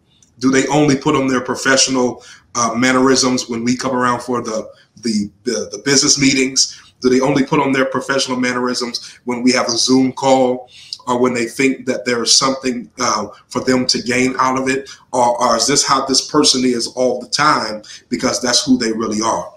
[0.44, 2.22] Do they only put on their professional
[2.54, 6.78] uh, mannerisms when we come around for the, the, the the business meetings?
[7.00, 10.68] Do they only put on their professional mannerisms when we have a Zoom call?
[11.06, 14.68] or when they think that there is something uh, for them to gain out of
[14.70, 18.78] it, or, or, is this how this person is all the time because that's who
[18.78, 19.52] they really are?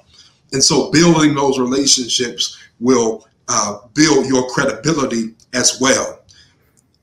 [0.52, 6.19] And so, building those relationships will uh, build your credibility as well,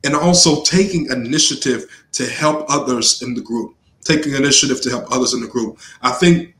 [0.04, 3.74] and also taking initiative to help others in the group
[4.04, 5.78] taking initiative to help others in the group.
[6.02, 6.54] I think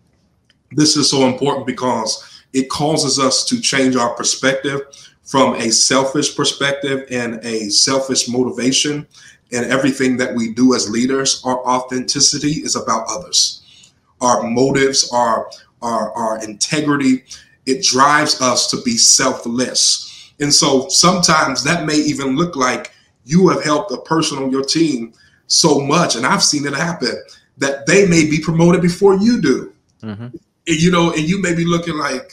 [0.72, 4.80] this is so important because it causes us to change our perspective
[5.22, 9.06] from a selfish perspective and a selfish motivation.
[9.52, 13.92] And everything that we do as leaders, our authenticity is about others.
[14.20, 15.50] Our motives, our,
[15.82, 17.24] our, our integrity,
[17.66, 20.32] it drives us to be selfless.
[20.40, 22.92] And so sometimes that may even look like
[23.24, 25.12] you have helped a person on your team
[25.46, 27.14] so much, and I've seen it happen
[27.58, 29.72] that they may be promoted before you do.
[30.02, 30.24] Mm-hmm.
[30.24, 32.32] And, you know, and you may be looking like,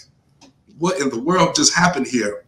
[0.80, 2.45] what in the world just happened here?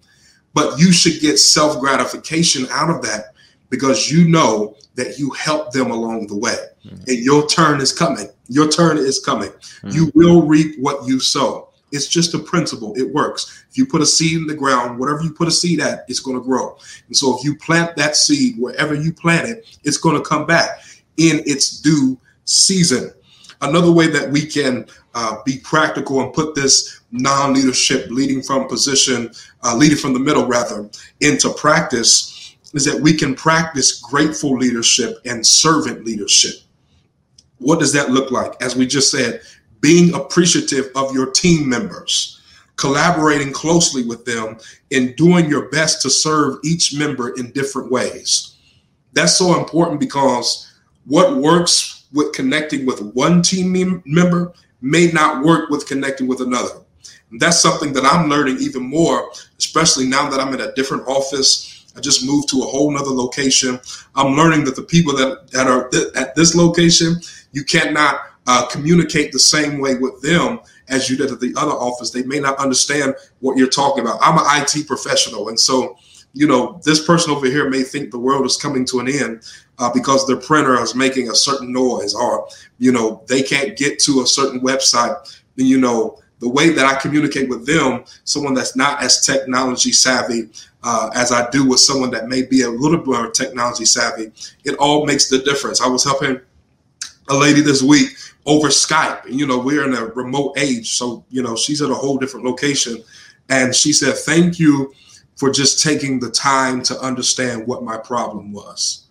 [0.54, 3.34] But you should get self gratification out of that
[3.70, 6.58] because you know that you helped them along the way.
[6.86, 7.04] Mm-hmm.
[7.08, 8.28] And your turn is coming.
[8.48, 9.50] Your turn is coming.
[9.50, 9.90] Mm-hmm.
[9.90, 11.70] You will reap what you sow.
[11.94, 12.94] It's just a principle.
[12.96, 13.66] It works.
[13.70, 16.20] If you put a seed in the ground, whatever you put a seed at, it's
[16.20, 16.78] going to grow.
[17.08, 20.46] And so if you plant that seed wherever you plant it, it's going to come
[20.46, 20.82] back
[21.18, 23.14] in its due season.
[23.62, 29.32] Another way that we can uh, be practical and put this non-leadership, leading from position,
[29.64, 30.90] uh, leading from the middle rather,
[31.22, 36.56] into practice is that we can practice grateful leadership and servant leadership.
[37.60, 38.62] What does that look like?
[38.62, 39.42] As we just said,
[39.84, 42.42] being appreciative of your team members,
[42.78, 44.58] collaborating closely with them,
[44.94, 48.56] and doing your best to serve each member in different ways.
[49.12, 50.74] That's so important because
[51.06, 56.80] what works with connecting with one team member may not work with connecting with another.
[57.32, 61.06] And that's something that I'm learning even more, especially now that I'm in a different
[61.08, 61.92] office.
[61.98, 63.82] I just moved to a whole nother location.
[64.16, 67.18] I'm learning that the people that, that are th- at this location,
[67.52, 71.72] you cannot uh, communicate the same way with them as you did at the other
[71.72, 72.12] office.
[72.12, 74.20] They may not understand what you're talking about.
[74.22, 75.98] I'm an IT professional, and so
[76.34, 79.44] you know this person over here may think the world is coming to an end
[79.80, 82.48] uh, because their printer is making a certain noise, or
[82.80, 85.42] you know they can't get to a certain website.
[85.56, 90.50] You know the way that I communicate with them, someone that's not as technology savvy
[90.84, 94.32] uh, as I do with someone that may be a little bit more technology savvy,
[94.66, 95.82] it all makes the difference.
[95.82, 96.42] I was helping
[97.30, 98.10] a lady this week
[98.46, 99.26] over Skype.
[99.26, 100.98] And, you know, we're in a remote age.
[100.98, 103.04] So, you know, she's at a whole different location.
[103.50, 104.94] And she said, Thank you
[105.36, 109.08] for just taking the time to understand what my problem was.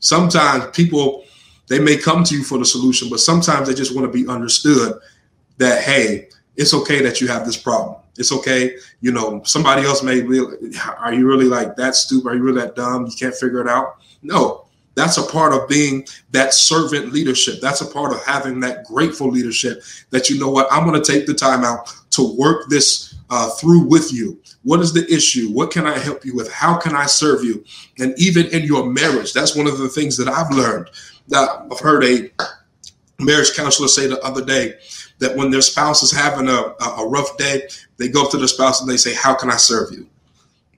[0.00, 1.24] Sometimes people,
[1.68, 4.28] they may come to you for the solution, but sometimes they just want to be
[4.28, 4.94] understood
[5.58, 7.96] that, hey, it's okay that you have this problem.
[8.16, 8.76] It's okay.
[9.00, 10.40] You know, somebody else may be,
[10.98, 12.28] are you really like that stupid?
[12.28, 13.06] Are you really that dumb?
[13.06, 13.98] You can't figure it out?
[14.22, 14.66] No,
[15.00, 17.60] that's a part of being that servant leadership.
[17.60, 21.12] That's a part of having that grateful leadership that you know what, I'm going to
[21.12, 24.38] take the time out to work this uh, through with you.
[24.62, 25.50] What is the issue?
[25.52, 26.52] What can I help you with?
[26.52, 27.64] How can I serve you?
[27.98, 30.90] And even in your marriage, that's one of the things that I've learned.
[31.28, 32.30] That I've heard a
[33.18, 34.74] marriage counselor say the other day
[35.18, 37.62] that when their spouse is having a, a rough day,
[37.96, 40.06] they go to the spouse and they say, How can I serve you?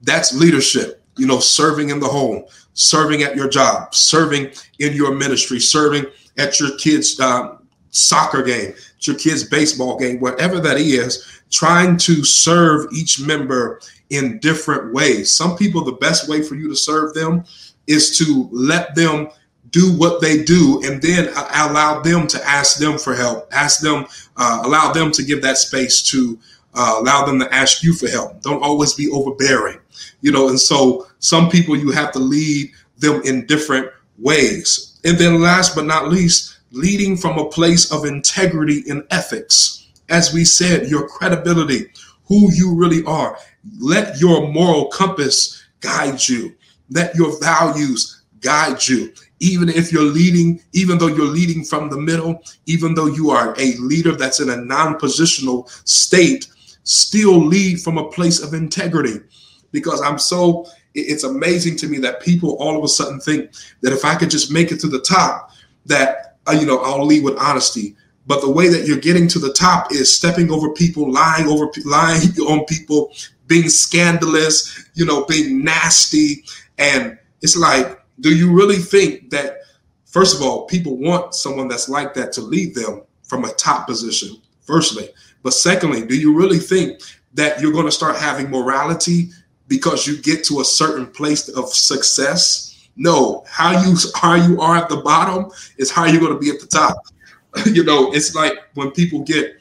[0.03, 2.44] That's leadership, you know, serving in the home,
[2.75, 6.07] serving at your job, serving in your ministry, serving
[6.38, 7.57] at your kids' uh,
[7.90, 14.38] soccer game, your kids' baseball game, whatever that is, trying to serve each member in
[14.38, 15.33] different ways.
[15.33, 17.44] Some people, the best way for you to serve them
[17.87, 19.29] is to let them
[19.70, 24.07] do what they do and then allow them to ask them for help, ask them,
[24.37, 26.38] uh, allow them to give that space to
[26.75, 28.40] uh, allow them to ask you for help.
[28.42, 29.79] Don't always be overbearing,
[30.21, 30.49] you know.
[30.49, 33.88] And so some people you have to lead them in different
[34.19, 35.01] ways.
[35.05, 39.88] And then last but not least, leading from a place of integrity and ethics.
[40.09, 41.87] As we said, your credibility,
[42.27, 43.37] who you really are.
[43.79, 46.55] Let your moral compass guide you.
[46.91, 49.12] Let your values guide you.
[49.41, 53.55] Even if you're leading, even though you're leading from the middle, even though you are
[53.59, 56.49] a leader that's in a non positional state,
[56.85, 59.21] still lead from a place of integrity.
[59.73, 63.93] Because I'm so, it's amazing to me that people all of a sudden think that
[63.93, 65.51] if I could just make it to the top,
[65.87, 67.97] that, uh, you know, I'll lead with honesty.
[68.27, 71.69] But the way that you're getting to the top is stepping over people, lying over,
[71.85, 73.13] lying on people,
[73.47, 76.45] being scandalous, you know, being nasty.
[76.79, 79.59] And it's like, do you really think that,
[80.05, 83.87] first of all, people want someone that's like that to lead them from a top
[83.87, 85.09] position, firstly?
[85.43, 87.01] But secondly, do you really think
[87.35, 89.31] that you're going to start having morality
[89.73, 92.91] because you get to a certain place of success?
[92.95, 96.51] No, how you how you are at the bottom is how you're going to be
[96.51, 96.99] at the top.
[97.67, 99.57] you know, it's like when people get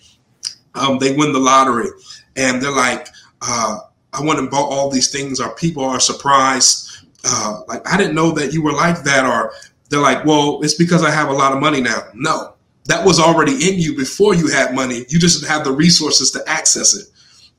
[0.76, 1.88] um, they win the lottery
[2.36, 3.08] and they're like,
[3.42, 3.80] uh,
[4.12, 7.06] I went and bought all these things, or people are surprised.
[7.24, 9.54] Uh, like, I didn't know that you were like that, or
[9.88, 12.02] they're like, well, it's because I have a lot of money now.
[12.14, 15.06] No, that was already in you before you had money.
[15.08, 17.08] You just have the resources to access it.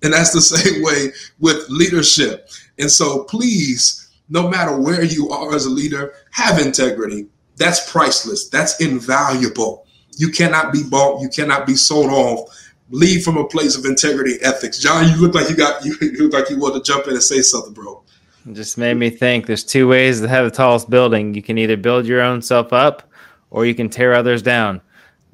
[0.02, 2.48] And that's the same way with leadership.
[2.78, 7.26] And so please, no matter where you are as a leader, have integrity.
[7.56, 8.48] That's priceless.
[8.48, 9.86] That's invaluable.
[10.16, 11.20] You cannot be bought.
[11.20, 12.48] You cannot be sold off.
[12.90, 14.78] Lead from a place of integrity, ethics.
[14.78, 17.14] John, you look like you got you, you look like you want to jump in
[17.14, 18.02] and say something, bro.
[18.48, 19.46] It just made me think.
[19.46, 21.34] There's two ways to have the tallest building.
[21.34, 23.08] You can either build your own self up,
[23.50, 24.80] or you can tear others down.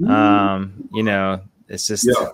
[0.07, 2.29] Um, you know, it's just yeah.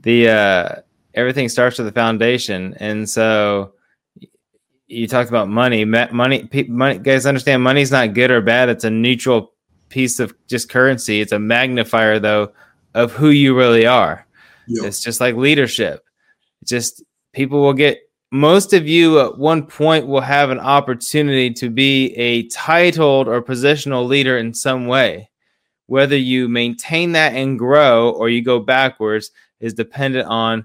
[0.00, 0.80] the uh,
[1.14, 3.74] everything starts with the foundation, and so
[4.86, 5.84] you talked about money.
[5.84, 8.68] Money, money, guys understand money's not good or bad.
[8.68, 9.52] It's a neutral
[9.88, 11.20] piece of just currency.
[11.20, 12.52] It's a magnifier, though,
[12.94, 14.26] of who you really are.
[14.66, 14.86] Yeah.
[14.86, 16.04] It's just like leadership.
[16.64, 17.98] just people will get.
[18.32, 23.42] Most of you at one point will have an opportunity to be a titled or
[23.42, 25.30] positional leader in some way
[25.90, 30.64] whether you maintain that and grow or you go backwards is dependent on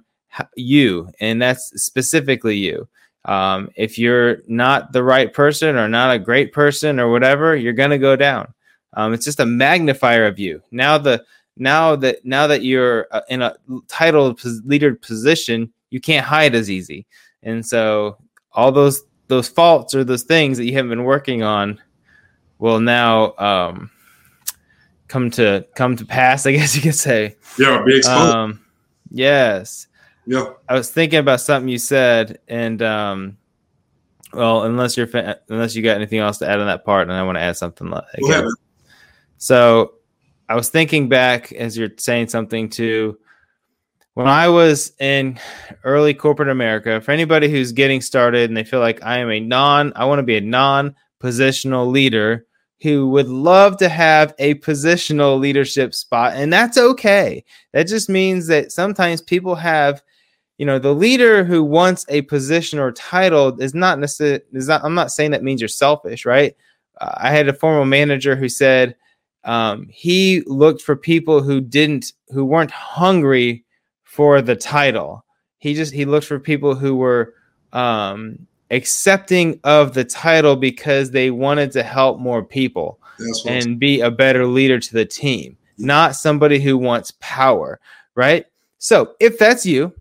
[0.56, 2.88] you, and that's specifically you.
[3.26, 7.74] Um, if you're not the right person or not a great person or whatever, you're
[7.74, 8.54] gonna go down.
[8.94, 10.62] Um, it's just a magnifier of you.
[10.72, 11.24] Now the
[11.58, 13.56] now that now that you're uh, in a
[13.88, 17.06] titled leader position, you can't hide as easy,
[17.44, 18.18] and so
[18.52, 21.82] all those those faults or those things that you haven't been working on
[22.60, 23.90] will now um,
[25.08, 27.36] come to come to pass, I guess you could say.
[27.58, 28.36] Yeah, be exposed.
[28.36, 28.66] Um,
[29.10, 29.88] yes.
[30.26, 30.54] Yeah.
[30.68, 33.38] I was thinking about something you said, and um,
[34.34, 37.14] well, unless you're fa- unless you got anything else to add on that part, and
[37.14, 37.94] I want to add something.
[38.16, 38.48] Again.
[39.38, 39.96] So,
[40.50, 43.18] I was thinking back as you're saying something to
[44.16, 45.40] when I was in
[45.84, 47.02] early corporate America.
[47.02, 50.20] For anybody who's getting started and they feel like I am a non, I want
[50.20, 52.46] to be a non-positional leader
[52.82, 57.44] who would love to have a positional leadership spot, and that's okay.
[57.74, 60.04] That just means that sometimes people have,
[60.58, 64.42] you know, the leader who wants a position or title is not necessarily.
[64.54, 64.84] Is not.
[64.84, 66.56] I'm not saying that means you're selfish, right?
[67.00, 68.96] Uh, I had a former manager who said
[69.44, 73.66] um, he looked for people who didn't, who weren't hungry
[74.04, 75.26] for the title.
[75.60, 77.34] He just he looked for people who were
[77.74, 83.00] um, accepting of the title because they wanted to help more people
[83.46, 87.80] and be a better leader to the team, not somebody who wants power,
[88.16, 88.46] right?
[88.78, 89.94] So if that's you,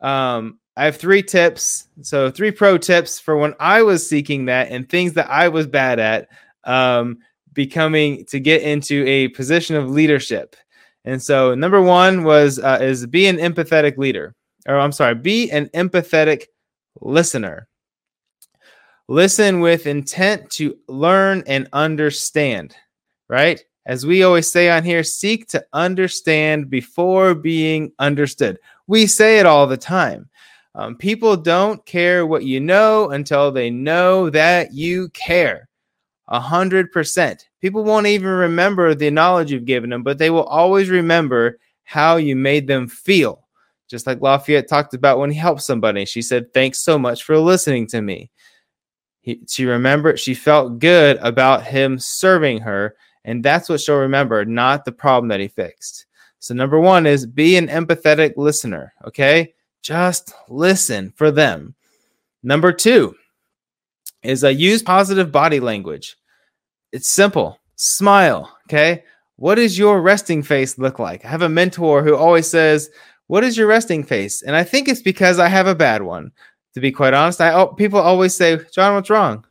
[0.00, 1.88] um, I have three tips.
[2.02, 5.66] So three pro tips for when I was seeking that and things that I was
[5.66, 6.28] bad at,
[6.64, 7.18] um,
[7.52, 10.54] becoming to get into a position of leadership.
[11.04, 14.34] And so number one was uh, is be an empathetic leader,
[14.68, 16.44] or I'm sorry, be an empathetic
[17.00, 17.66] listener.
[19.08, 22.76] Listen with intent to learn and understand,
[23.28, 23.64] right?
[23.86, 28.58] As we always say on here, seek to understand before being understood.
[28.88, 30.28] We say it all the time.
[30.74, 35.68] Um, people don't care what you know until they know that you care.
[36.28, 37.48] A hundred percent.
[37.60, 42.16] People won't even remember the knowledge you've given them, but they will always remember how
[42.16, 43.46] you made them feel.
[43.88, 46.04] Just like La'Fayette talked about when he helped somebody.
[46.04, 48.30] She said, Thanks so much for listening to me.
[49.20, 52.96] He, she remembered, she felt good about him serving her.
[53.24, 56.06] And that's what she'll remember, not the problem that he fixed.
[56.48, 58.94] So, number one is be an empathetic listener.
[59.06, 59.52] Okay.
[59.82, 61.74] Just listen for them.
[62.42, 63.14] Number two
[64.22, 66.16] is uh, use positive body language.
[66.90, 67.60] It's simple.
[67.76, 68.50] Smile.
[68.66, 69.04] Okay.
[69.36, 71.22] What does your resting face look like?
[71.22, 72.88] I have a mentor who always says,
[73.26, 74.40] What is your resting face?
[74.40, 76.32] And I think it's because I have a bad one.
[76.72, 79.44] To be quite honest, I people always say, John, what's wrong?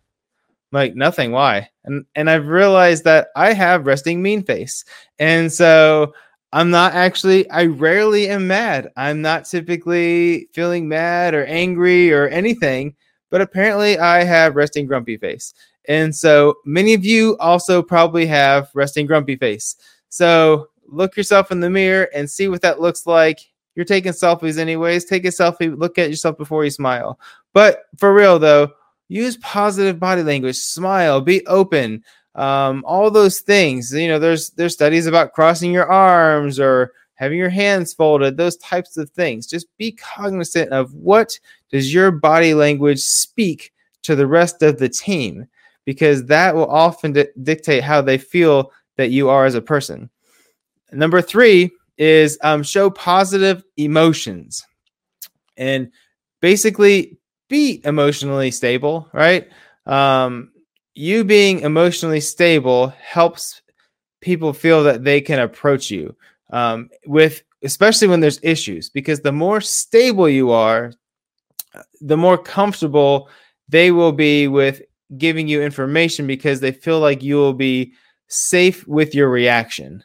[0.71, 1.31] I'm like nothing.
[1.31, 1.69] Why?
[1.85, 4.83] And and I've realized that I have resting mean face,
[5.19, 6.13] and so
[6.57, 7.47] I'm not actually.
[7.51, 8.91] I rarely am mad.
[8.97, 12.95] I'm not typically feeling mad or angry or anything.
[13.29, 15.53] But apparently, I have resting grumpy face,
[15.85, 19.75] and so many of you also probably have resting grumpy face.
[20.09, 23.39] So look yourself in the mirror and see what that looks like
[23.77, 25.05] you're taking selfies anyways.
[25.05, 25.77] Take a selfie.
[25.77, 27.19] Look at yourself before you smile.
[27.53, 28.71] But for real though,
[29.07, 30.55] use positive body language.
[30.57, 31.21] Smile.
[31.21, 32.03] Be open.
[32.37, 33.91] Um, all those things.
[33.91, 38.37] You know, there's there's studies about crossing your arms or having your hands folded.
[38.37, 39.47] Those types of things.
[39.47, 41.39] Just be cognizant of what
[41.71, 43.73] does your body language speak
[44.03, 45.47] to the rest of the team,
[45.83, 50.09] because that will often di- dictate how they feel that you are as a person.
[50.91, 54.65] Number three is um, show positive emotions
[55.57, 55.91] and
[56.39, 57.17] basically
[57.49, 59.49] be emotionally stable, right?
[59.85, 60.51] Um,
[60.97, 63.61] you being emotionally stable helps
[64.21, 66.15] people feel that they can approach you
[66.51, 70.91] um, with, especially when there's issues, because the more stable you are,
[72.01, 73.29] the more comfortable
[73.69, 74.81] they will be with
[75.17, 77.93] giving you information because they feel like you will be
[78.27, 80.03] safe with your reaction.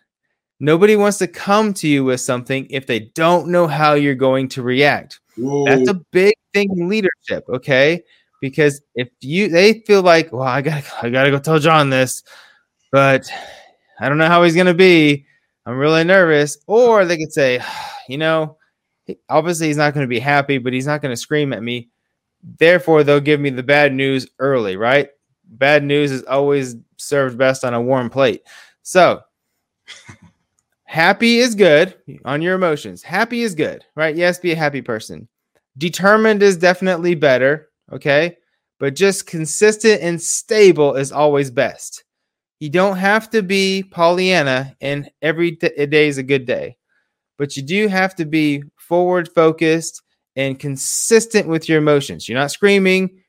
[0.60, 4.48] Nobody wants to come to you with something if they don't know how you're going
[4.48, 5.20] to react.
[5.36, 5.64] Whoa.
[5.64, 8.02] That's a big thing in leadership, okay?
[8.42, 12.22] Because if you they feel like, well, I gotta I gotta go tell John this,
[12.90, 13.26] but
[13.98, 15.24] I don't know how he's gonna be.
[15.64, 16.58] I'm really nervous.
[16.66, 17.62] Or they could say,
[18.08, 18.58] you know,
[19.30, 21.88] obviously he's not gonna be happy, but he's not gonna scream at me.
[22.58, 25.08] Therefore, they'll give me the bad news early, right?
[25.46, 28.42] Bad news is always served best on a warm plate.
[28.82, 29.22] So
[30.92, 31.94] Happy is good
[32.26, 33.02] on your emotions.
[33.02, 34.14] Happy is good, right?
[34.14, 35.26] Yes, be a happy person.
[35.78, 38.36] Determined is definitely better, okay?
[38.78, 42.04] But just consistent and stable is always best.
[42.60, 46.76] You don't have to be Pollyanna and every day is a good day,
[47.38, 50.02] but you do have to be forward focused
[50.36, 52.28] and consistent with your emotions.
[52.28, 53.22] You're not screaming,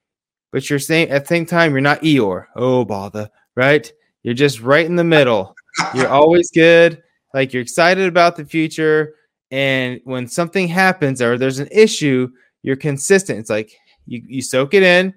[0.52, 2.46] but you're saying at the same time, you're not Eeyore.
[2.56, 3.92] Oh, bother, right?
[4.22, 5.56] You're just right in the middle.
[5.96, 7.02] You're always good
[7.34, 9.16] like you're excited about the future
[9.52, 12.30] and when something happens or there's an issue
[12.62, 13.76] you're consistent it's like
[14.06, 15.14] you, you soak it in.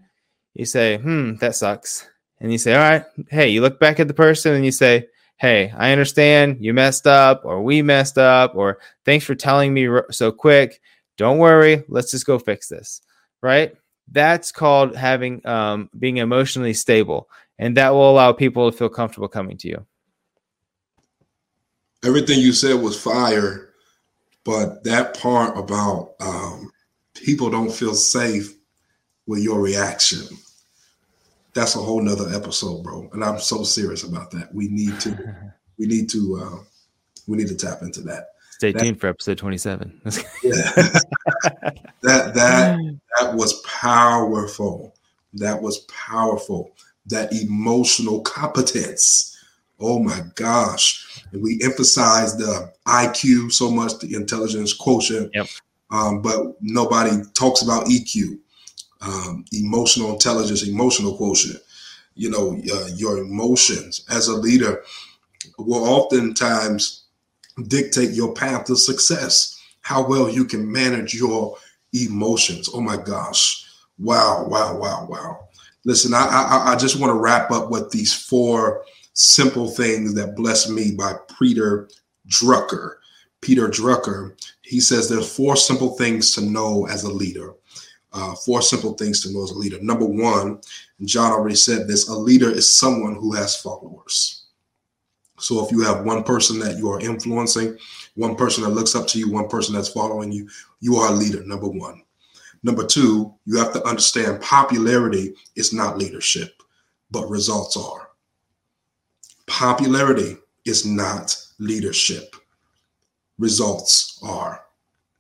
[0.55, 2.09] You say hmm that sucks.
[2.41, 5.09] And you say all right hey you look back at the person and you say
[5.39, 9.89] hey i understand you messed up or we messed up or thanks for telling me
[10.11, 10.81] so quick.
[11.17, 13.01] Don't worry let's just go fix this.
[13.43, 13.75] Right?
[14.11, 17.29] That's called having um, being emotionally stable
[17.59, 19.87] and that will allow people to feel comfortable coming to you.
[22.05, 23.71] Everything you said was fire,
[24.45, 26.71] but that part about um,
[27.15, 28.56] people don't feel safe
[29.27, 30.37] with your reaction.
[31.55, 33.09] That's a whole nother episode, bro.
[33.13, 34.55] And I'm so serious about that.
[34.55, 36.65] We need to, we need to, uh,
[37.27, 38.29] we need to tap into that.
[38.51, 40.01] Stay that, tuned for episode 27.
[40.05, 40.13] yeah,
[42.03, 44.95] that that that was powerful.
[45.35, 46.71] That was powerful.
[47.07, 49.33] That emotional competence.
[49.79, 55.47] Oh my gosh and we emphasize the IQ so much, the intelligence quotient, yep.
[55.91, 58.39] um, but nobody talks about EQ,
[59.01, 61.59] um, emotional intelligence, emotional quotient.
[62.15, 64.83] You know, uh, your emotions as a leader
[65.59, 67.05] will oftentimes
[67.69, 69.61] dictate your path to success.
[69.83, 71.57] How well you can manage your
[71.93, 72.69] emotions.
[72.73, 73.65] Oh my gosh.
[73.99, 75.49] Wow, wow, wow, wow.
[75.85, 78.83] Listen, I, I, I just want to wrap up with these four
[79.15, 81.89] simple things that bless me by Peter
[82.29, 82.97] Drucker.
[83.41, 87.55] Peter Drucker, he says there's four simple things to know as a leader.
[88.19, 89.77] Uh, four simple things to know as a leader.
[89.83, 90.59] Number one,
[91.05, 94.47] John already said this a leader is someone who has followers.
[95.39, 97.77] So if you have one person that you are influencing,
[98.15, 100.49] one person that looks up to you, one person that's following you,
[100.81, 102.05] you are a leader, number one.
[102.63, 106.63] Number two, you have to understand popularity is not leadership,
[107.11, 108.09] but results are.
[109.47, 112.35] Popularity is not leadership,
[113.39, 114.63] results are.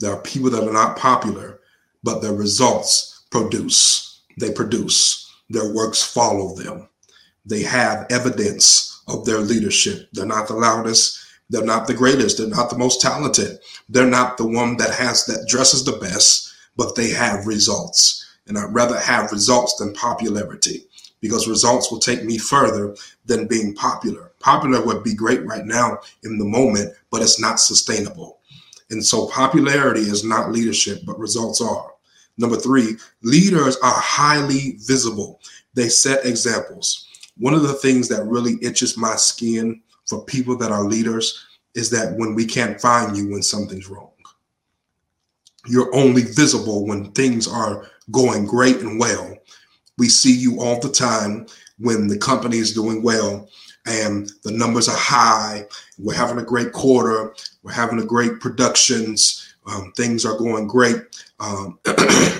[0.00, 1.60] There are people that are not popular,
[2.02, 4.20] but their results produce.
[4.38, 5.32] They produce.
[5.48, 6.88] Their works follow them.
[7.44, 10.08] They have evidence of their leadership.
[10.12, 11.18] They're not the loudest.
[11.48, 12.38] They're not the greatest.
[12.38, 13.58] They're not the most talented.
[13.88, 18.24] They're not the one that has that dresses the best, but they have results.
[18.48, 20.86] And I'd rather have results than popularity
[21.20, 24.32] because results will take me further than being popular.
[24.40, 28.35] Popular would be great right now in the moment, but it's not sustainable.
[28.90, 31.92] And so popularity is not leadership, but results are.
[32.38, 35.40] Number three, leaders are highly visible.
[35.74, 37.08] They set examples.
[37.38, 41.90] One of the things that really itches my skin for people that are leaders is
[41.90, 44.10] that when we can't find you when something's wrong,
[45.66, 49.36] you're only visible when things are going great and well.
[49.98, 51.46] We see you all the time
[51.78, 53.48] when the company is doing well
[53.86, 55.64] and the numbers are high.
[55.98, 57.34] We're having a great quarter.
[57.62, 59.54] We're having a great productions.
[59.66, 60.96] Um, things are going great
[61.40, 61.78] um,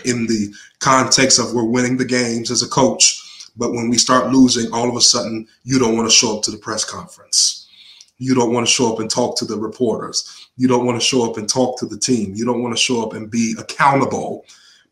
[0.04, 3.22] in the context of we're winning the games as a coach.
[3.56, 6.42] But when we start losing, all of a sudden, you don't want to show up
[6.44, 7.68] to the press conference.
[8.18, 10.48] You don't want to show up and talk to the reporters.
[10.56, 12.34] You don't want to show up and talk to the team.
[12.34, 14.44] You don't want to show up and be accountable.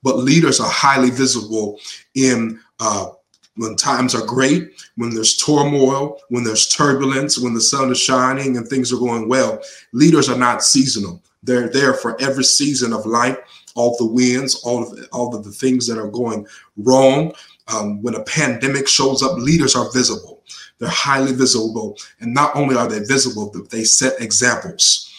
[0.02, 1.80] But leaders are highly visible
[2.14, 3.08] in uh,
[3.56, 8.56] when times are great, when there's turmoil, when there's turbulence, when the sun is shining
[8.56, 9.60] and things are going well.
[9.92, 11.22] Leaders are not seasonal.
[11.42, 13.38] They're there for every season of life,
[13.74, 16.46] all the wins, all of all of the things that are going
[16.76, 17.32] wrong.
[17.68, 20.42] Um, when a pandemic shows up, leaders are visible.
[20.78, 21.96] They're highly visible.
[22.20, 25.10] And not only are they visible, but they set examples.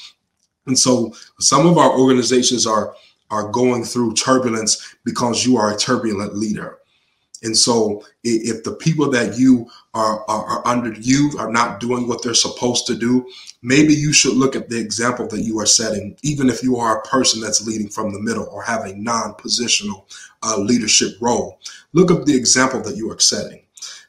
[0.68, 2.96] And so some of our organizations are,
[3.30, 6.80] are going through turbulence because you are a turbulent leader.
[7.46, 12.08] And so if the people that you are, are, are, under you are not doing
[12.08, 13.26] what they're supposed to do,
[13.62, 16.98] maybe you should look at the example that you are setting, even if you are
[16.98, 21.60] a person that's leading from the middle or have a non-positional uh, leadership role.
[21.94, 23.62] Look at the example that you are setting.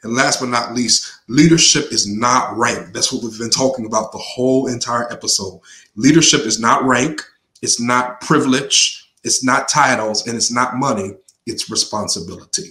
[0.02, 2.94] And last but not least, leadership is not rank.
[2.94, 5.60] That's what we've been talking about the whole entire episode.
[5.94, 7.20] Leadership is not rank,
[7.60, 11.10] it's not privilege, it's not titles, and it's not money,
[11.46, 12.70] it's responsibility.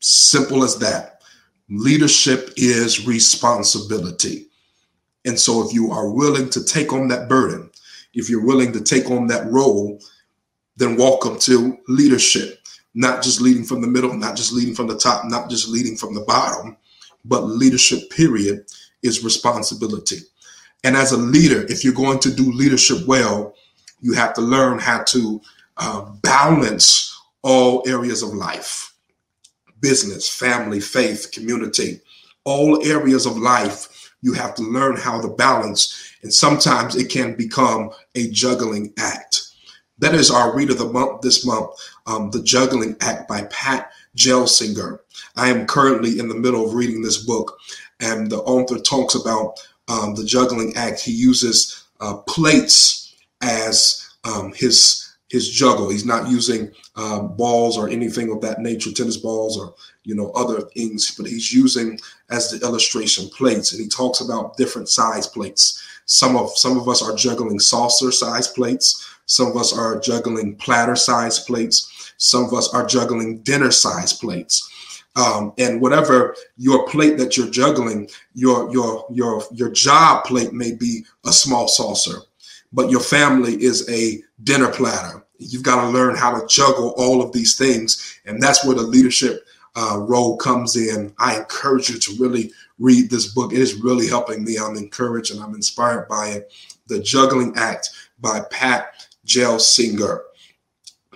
[0.00, 1.22] Simple as that.
[1.70, 4.48] Leadership is responsibility.
[5.24, 7.70] And so, if you are willing to take on that burden,
[8.12, 10.00] if you're willing to take on that role,
[10.76, 12.60] then welcome to leadership.
[12.94, 15.96] Not just leading from the middle, not just leading from the top, not just leading
[15.96, 16.76] from the bottom,
[17.24, 18.66] but leadership, period,
[19.02, 20.18] is responsibility.
[20.84, 23.54] And as a leader, if you're going to do leadership well,
[24.00, 25.40] you have to learn how to
[25.78, 28.93] uh, balance all areas of life
[29.84, 32.00] business, family, faith, community,
[32.46, 36.14] all areas of life, you have to learn how to balance.
[36.22, 39.42] And sometimes it can become a juggling act.
[39.98, 41.68] That is our read of the month this month,
[42.06, 45.00] um, The Juggling Act by Pat Gelsinger.
[45.36, 47.58] I am currently in the middle of reading this book,
[48.00, 49.58] and the author talks about
[49.88, 51.00] um, the juggling act.
[51.00, 55.90] He uses uh, plates as um, his his juggle.
[55.90, 60.30] He's not using um, balls or anything of that nature, tennis balls or you know
[60.32, 61.98] other things, but he's using
[62.30, 63.72] as the illustration plates.
[63.72, 65.82] And he talks about different size plates.
[66.06, 69.10] Some of some of us are juggling saucer size plates.
[69.26, 72.12] Some of us are juggling platter size plates.
[72.18, 74.70] Some of us are juggling dinner size plates.
[75.16, 80.72] Um, and whatever your plate that you're juggling, your your your your job plate may
[80.72, 82.18] be a small saucer,
[82.74, 87.22] but your family is a dinner platter You've got to learn how to juggle all
[87.22, 88.20] of these things.
[88.24, 89.46] And that's where the leadership
[89.76, 91.12] uh, role comes in.
[91.18, 93.52] I encourage you to really read this book.
[93.52, 94.58] It is really helping me.
[94.58, 96.52] I'm encouraged and I'm inspired by it.
[96.86, 100.20] The Juggling Act by Pat Gelsinger.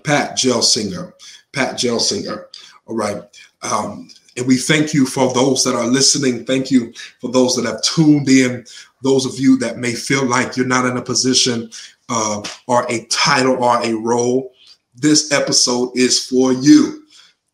[0.02, 1.12] Pat Gelsinger.
[1.52, 2.46] Pat Gelsinger.
[2.86, 3.22] All right.
[3.62, 4.08] Um,
[4.38, 6.44] and we thank you for those that are listening.
[6.44, 8.64] Thank you for those that have tuned in.
[9.02, 11.70] Those of you that may feel like you're not in a position
[12.08, 14.52] uh, or a title or a role
[15.00, 17.04] this episode is for you.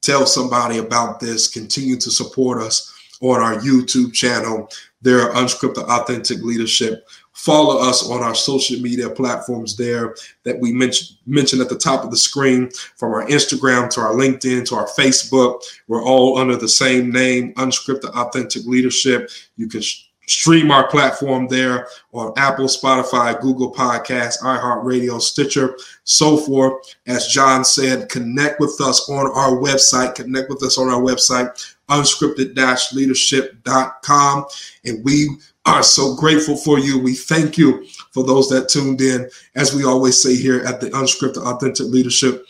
[0.03, 1.49] Tell somebody about this.
[1.49, 4.69] Continue to support us on our YouTube channel.
[5.03, 7.07] There, are Unscripted Authentic Leadership.
[7.45, 12.03] Follow us on our social media platforms there that we mentioned mentioned at the top
[12.03, 15.61] of the screen, from our Instagram to our LinkedIn to our Facebook.
[15.87, 19.31] We're all under the same name, Unscripted Authentic Leadership.
[19.57, 26.39] You can sh- stream our platform there on Apple, Spotify, Google Podcasts, iHeartRadio, Stitcher, so
[26.39, 26.95] forth.
[27.07, 30.15] As John said, connect with us on our website.
[30.15, 34.45] Connect with us on our website, unscripted-leadership.com.
[34.85, 35.29] And we
[35.67, 36.99] are so grateful for you.
[36.99, 39.29] We thank you for those that tuned in.
[39.55, 42.45] As we always say here at the Unscripted Authentic Leadership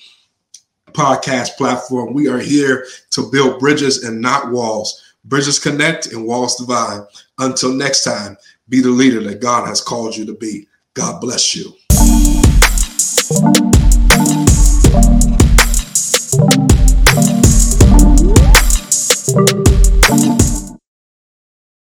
[0.92, 5.02] podcast platform, we are here to build bridges and not walls.
[5.24, 7.00] Bridges connect and walls divide.
[7.38, 8.36] Until next time,
[8.68, 10.68] be the leader that God has called you to be.
[10.94, 11.72] God bless you.